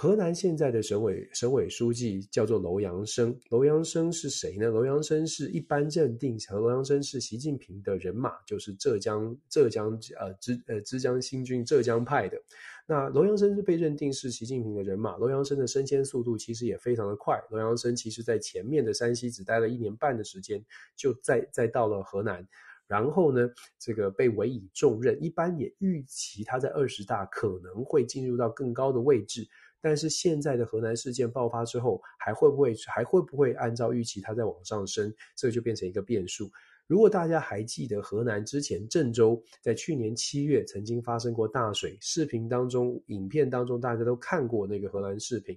[0.00, 4.68] 河南现在的省委省委书记叫做楼阳生，楼阳生是谁呢？
[4.68, 12.40] 楼阳生是一般认定，和楼阳生是习近平的人马，就是浙江浙江呃浙呃浙江新军浙江派的。
[12.86, 17.36] 那楼阳生是被认定是习近平的人马，楼阳生的升迁速度其实也非常的快。
[17.50, 20.64] 楼阳生其实在前面的山西只待了一年半的时间，
[20.94, 22.46] 就再再到了河南。
[22.86, 23.50] 然后呢，
[23.80, 29.46] 这个被委以重任，一般也预期他在二十大可能会进入到更高的位置。
[29.80, 35.12] 但是现在的河南事件爆发之后，还会不会还会不会按照预期它再往上升？
[35.36, 36.50] 这就变成一个变数。
[36.86, 45.56] 如果大家还记得河南之前郑州在去年七月曾经发生过大水，视频当中、影片当中大家都看过那个河南视频。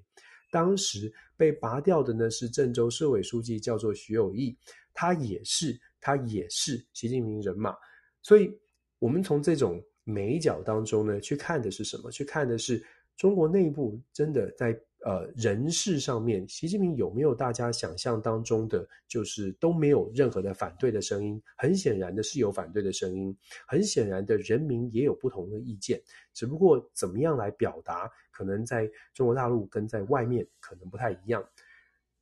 [0.51, 4.55] 当时被拔掉的呢是郑州市委书记，叫做徐有义，
[4.93, 7.73] 他也是他也是习近平人马。
[8.21, 8.51] 所以，
[8.99, 12.11] 我们从这种美角当中呢去看的是什么？
[12.11, 12.83] 去看的是。
[13.21, 14.75] 中国内部真的在
[15.05, 21.39] 呃人事上面，习近平有没有大家想象当中的，就是都没有任何的反对的声音？
[21.55, 23.37] 很显然的是有反对的声音，
[23.67, 26.01] 很显然的人民也有不同的意见，
[26.33, 31.47] 只不过怎么样来表达，可能在中国大陆跟在外面可能不太一样。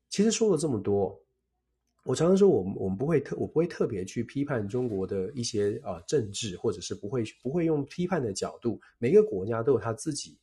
[0.10, 1.18] 其实说了这么多，
[2.04, 10.38] 我常常说我们我们不会特我不会特别去批判中国的一些呃政治，或者是不会不会用批判的角度，每个国家都有他自己。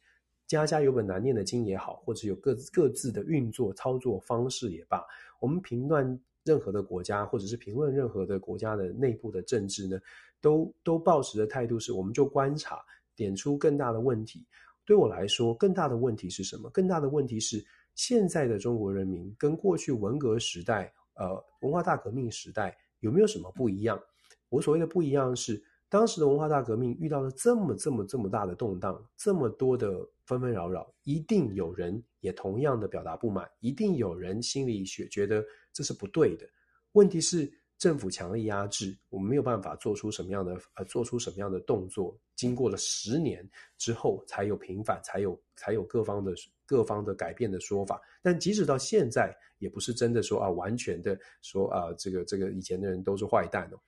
[0.46, 5.04] 家家有本难念的经也好，或者有各自各自的运作操作方式也罢，
[5.40, 9.98] 我们评断任何的国家，或者是评论任何的国家的内部的政治呢，
[10.40, 12.80] 都都抱持的态度是，我们就观察，
[13.16, 14.46] 点出更大的问题。
[14.84, 16.70] 对我来说，更大的问题是什么？
[16.70, 17.64] 更大的问题是，
[17.96, 24.00] 现在的中国人民跟过去文革时代、呃文化大革命时代有没有什么不一样？
[24.48, 25.60] 我所谓的不一样是。
[25.88, 36.46] 当时的文化大革命遇到了这么这么这么大的动荡，这么多的纷纷扰扰，一定有人也同样的表达不满，一定有人心里觉觉得这是不对的。
[36.92, 37.48] 问题是
[37.78, 42.18] 政府强力压制，我们没有办法做出什么样的呃做出什么样的动作。
[42.34, 43.48] 经过了十年
[43.78, 46.34] 之后，才有平反，才有才有各方的
[46.66, 48.00] 各方的改变的说法。
[48.22, 53.78] 但即使到现在，也不是真的说啊，完全的说啊，这个这个以前的人都是坏蛋哦。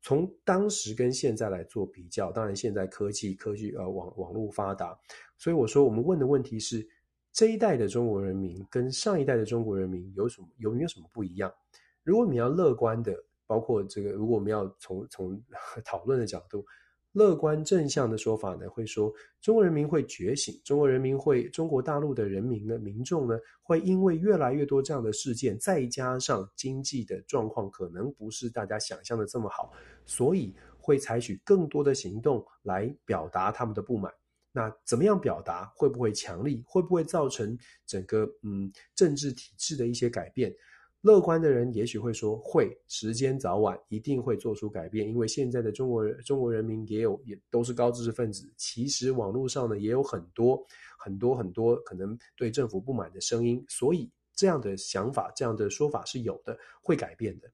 [0.00, 4.98] 从当时跟现在来做比较，当然现在科技科技呃网网络发达，
[5.36, 6.86] 所以我说我们问的问题是
[7.32, 11.52] 这一代的中国人民跟上一代的中国人民有什么有没有什么不一样？
[12.02, 13.14] 如果你要乐观的，
[13.46, 15.42] 包括这个，如果我们要从从
[15.84, 16.64] 讨论的角度。
[17.18, 29.72] 乐观正向的说法呢，会说中国人民会觉醒，中国人民会，中国大陆的人民呢，民众呢，会因为越来越多这样的事件，再加上经济的状况可能不是大家想象的这么好，
[30.06, 34.12] 所以会采取更多的行动来表达他们的不满。
[34.52, 35.72] 那怎么样表达？
[35.76, 36.62] 会不会强力？
[36.66, 40.54] 会不会造成整个嗯政治体制的一些改变？
[41.02, 48.52] 乐观的人也许会说，会，时间早晚一定会做出改变，因为现在的中国人，中国人民也有也都是高知识分子。
[48.56, 50.60] 其实网络上呢也有很多
[50.98, 57.48] 很多很多可能对政府不满的声音，所以这样的想法、这样的说法是有的，会改变的。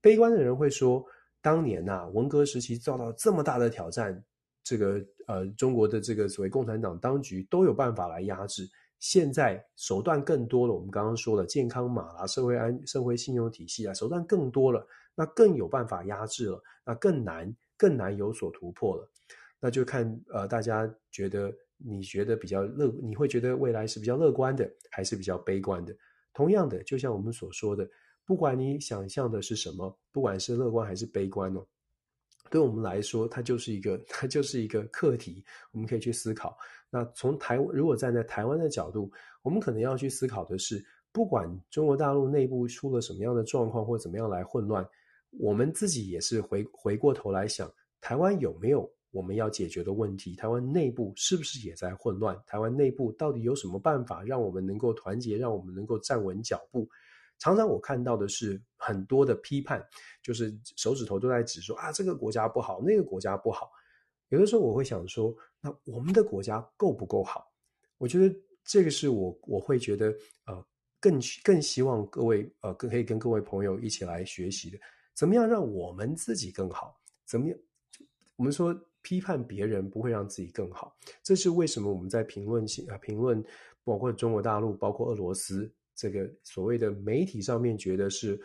[0.00, 1.04] 悲观的人会说，
[1.40, 4.20] 当年呐、文革时期遭到这么大的挑战，
[4.64, 8.68] 这个呃中国的这个所谓共产党当局都有办法来压制。
[9.00, 19.10] 现在手段更多了，我们刚刚说了健康码啊，社会安社会信用体系啊，手段更多了，那更有办法压制了，那更难更难有所突破了。
[19.58, 25.96] 那就看呃大家觉得你觉得比较乐，你会觉得未来是比较乐观的，还是比较悲观的？
[26.32, 27.88] 同样的，就像我们所说的，
[28.26, 31.66] 不管你想象的是什么，不管是乐观还是悲观哦。
[32.50, 36.58] 对我们来说，它就是一个，它就是一个课题，我们可以去思考。
[36.90, 39.10] 那从台，如果站在台湾的角度，
[39.42, 44.84] 我们可能要去思考的是，不管中国大陆内部出了什么样的状况，或怎么样来混乱，
[45.38, 50.34] 我们自己也是回回过头来想，台湾有没有我们要解决的问题？
[50.34, 52.36] 台湾内部是不是也在混乱？
[52.46, 56.88] 台湾内部到底有什么办法让我们能够团结，让我们能够站稳脚步？
[57.40, 59.84] 常常我看到的是很多的批判，
[60.22, 63.72] 就是手指头都在指说啊，这个国家不好，那个国家不好。
[64.28, 67.50] 有的时候我会想说，那我们的国家够不够好？
[67.96, 70.14] 我觉得这个是我我会觉得
[70.44, 70.64] 呃
[71.00, 74.78] 更更希望各位呃更可以跟各位朋友一起来学习的，
[75.14, 77.00] 怎么样让我们自己更好？
[77.24, 77.58] 怎么样？
[78.36, 83.42] 我们说批判别人不会让自己更好，这是为什么我们在评论性啊评论
[83.82, 85.72] 包括中国大陆，包括俄罗斯。
[86.00, 88.40] 这个所谓的媒体上面觉得是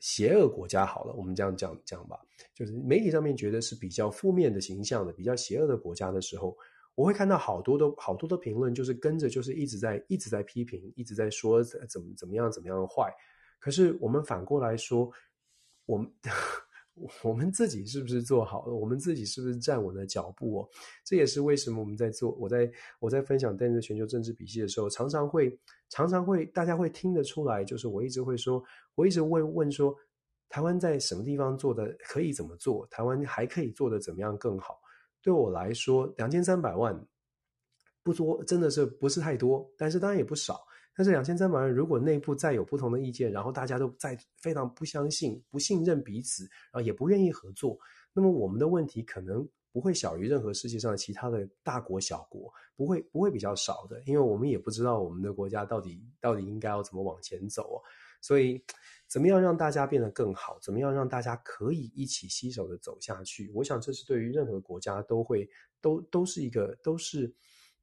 [0.00, 2.20] 邪恶国家好了，我们这样讲讲吧，
[2.54, 6.54] 就是媒体上面觉得是比较负面的形象的、比较邪恶的国家的时候，
[6.94, 13.10] 我会看到好多的好多的评论，就是跟着就是一直在一直在批评，一直在说怎么怎么样怎么样坏。
[13.58, 15.10] 可是我们反过来说，
[15.86, 16.12] 我们。
[17.22, 18.74] 我们自己是不是做好了？
[18.74, 20.68] 我们自己是不是站稳了脚步哦？
[21.06, 22.70] 这也是为什么我们在做，我在
[23.00, 25.58] 我在分享《电视全球政治笔记》的时候，常常会
[25.92, 28.64] 常常会大家会听得出来，就是我一直会说，
[28.94, 29.94] 我一直问问说，
[30.48, 32.86] 台湾在什么地方做的可以怎么做？
[32.86, 34.80] 台湾还可以做的怎么样更好？
[35.20, 36.98] 对我来说，两千三百万
[38.02, 40.64] 不多，真的是不是太多，但是当然也不少。
[40.96, 47.78] 但是两千三百万，如果内部再有不同的意见，然后大家都在非常不相信、不信任彼此，然后也不愿意合作，
[48.14, 57.82] 那么我们的问题可能不会小于任何世界上其他的大国小国，不会不会比较少的，因为我们也不知道我们的国家到底到底应该要怎么往前走。
[58.20, 58.62] 所以，
[59.08, 60.56] 怎么样让大家变得更好？
[60.60, 63.50] 怎么样让大家可以一起携手的走下去？
[63.52, 65.50] 我想，这是对于任何国家都会
[65.80, 67.34] 都都是一个都是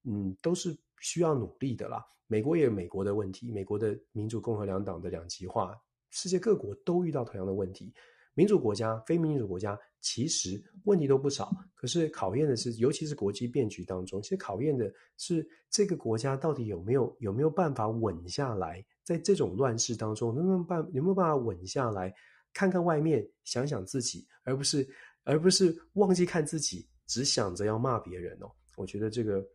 [0.04, 2.06] 嗯都是需要努力的啦。
[2.28, 5.78] 美国也有美国的问题，美国的民主共和两党的两极化，
[6.12, 7.94] 世界各国都遇到同样的问题。
[8.40, 18.82] 民主国家、非民主国家其实问题都不少，可是考验的是，尤其是国际变局当中，其实考验的是这个国家到底有没有有没有办法稳下来。
[19.04, 22.16] 在这种乱世当中，能不能办，有没有办法稳下来？
[22.54, 24.88] 看看外面，想想自己，而不是，
[25.26, 28.50] 而不是忘记看自己，只想着要骂别人哦。
[28.78, 29.46] 我觉得这个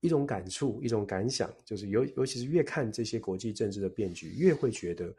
[0.00, 5.16] 一种感触，一种感想，就是尤尤其是越看这些国际政治的变局，越会觉得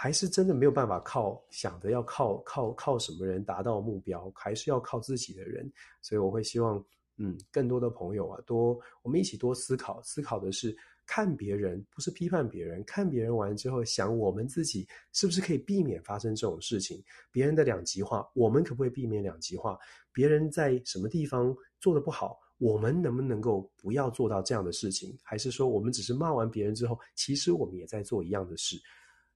[0.00, 5.70] 还是真的没有办法靠想着要靠靠靠什么人达到目标，还是要靠自己的人。
[6.00, 6.82] 所以我会希望，
[7.18, 10.74] 嗯，更多的朋友啊，多我们一起多思考，思考的是。
[11.06, 17.02] 看别人不是批判别人，看别人完之后想我们自己是不是可以避免发生这种事情？
[17.32, 19.76] 别人的两极化，我们可不可以避免两极化？
[20.12, 25.18] 别人在什么地方做得不好，我们能不能够不要做到这样的事情？
[25.20, 28.76] 还是说我们只是骂完别人之后，其实我们也在做一样的事？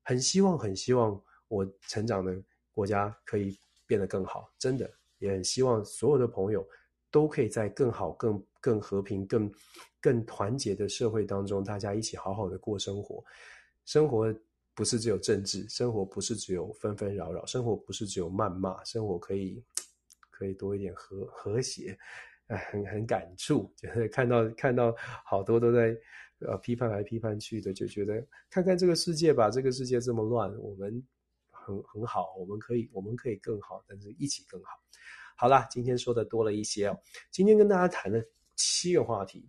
[0.05, 2.41] 很希望，很希望我成长的
[2.73, 6.65] 国家可以变得更好，真的也很希望所有的朋友
[7.11, 9.53] 都可以在更好、更更和平、更。
[10.05, 13.25] 更团结的社会当中，大家一起好好的过生活。
[13.87, 14.31] 生活
[14.75, 19.65] 不是只有政治，生活不是只有纷纷扰扰，生活不是只有谩骂，生活可以
[20.29, 21.99] 可以多一点和和谐。
[22.49, 24.95] 哎，很很感触，就是看到看到
[25.25, 25.97] 好多都在
[26.47, 31.03] 呃批判来批判去的，就觉得看看这个世界吧，这个世界这么乱，我们
[31.51, 34.71] 很很好，我们可以我们可以更好，但是一起更好。
[35.37, 36.99] 好啦，今天说的多了一些哦，
[37.31, 38.23] 今天跟大家谈了
[38.55, 39.49] 七个话题。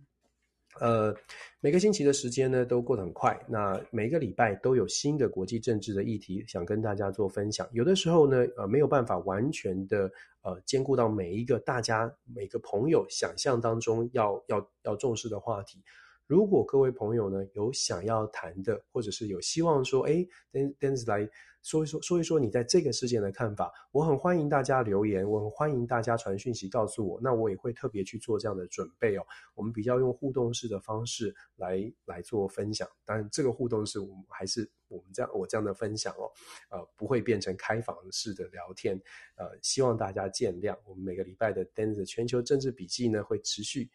[0.78, 1.16] 呃，
[1.60, 3.34] 每个星期的时间呢都过得很快。
[3.48, 7.66] 那每个礼拜都有新的国际政治的议题想跟大家做分享。
[7.72, 10.10] 有的时候呢，呃，没有办法完全的
[10.42, 15.82] 呃兼顾到每一个大家每个朋友想象当中要要要重视的话题。
[16.26, 21.28] 如果各位朋友呢有想要谈的，或者是有希望说，哎，Dennis 来。
[21.62, 23.72] 说一说，说一说你在这个事件的看法。
[23.90, 27.18] 我很欢迎大家留言，我很欢迎大家传讯息告诉我。
[27.20, 29.26] 那我也会特别去做这样的准备哦。
[29.56, 36.30] 我们比较用互动式的方式来来做分享，当然这个互动式我们还是我们这样我这样的分享哦，
[36.70, 38.96] 呃，不会变成开放式的聊天。
[39.34, 40.78] 呃，希望大家见谅。
[40.84, 43.90] 我们每个礼拜的 Dennis 全球政治笔记呢会持续。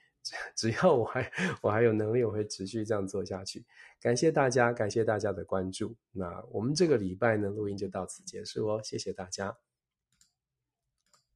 [0.56, 1.32] 只要我还
[1.62, 3.66] 我还有能力，我会持续这样做下去。
[4.00, 5.96] 感谢大家，感谢大家的关注。
[6.12, 9.58] 那我们这个礼拜呢，录音就到此结束哦，谢谢大家。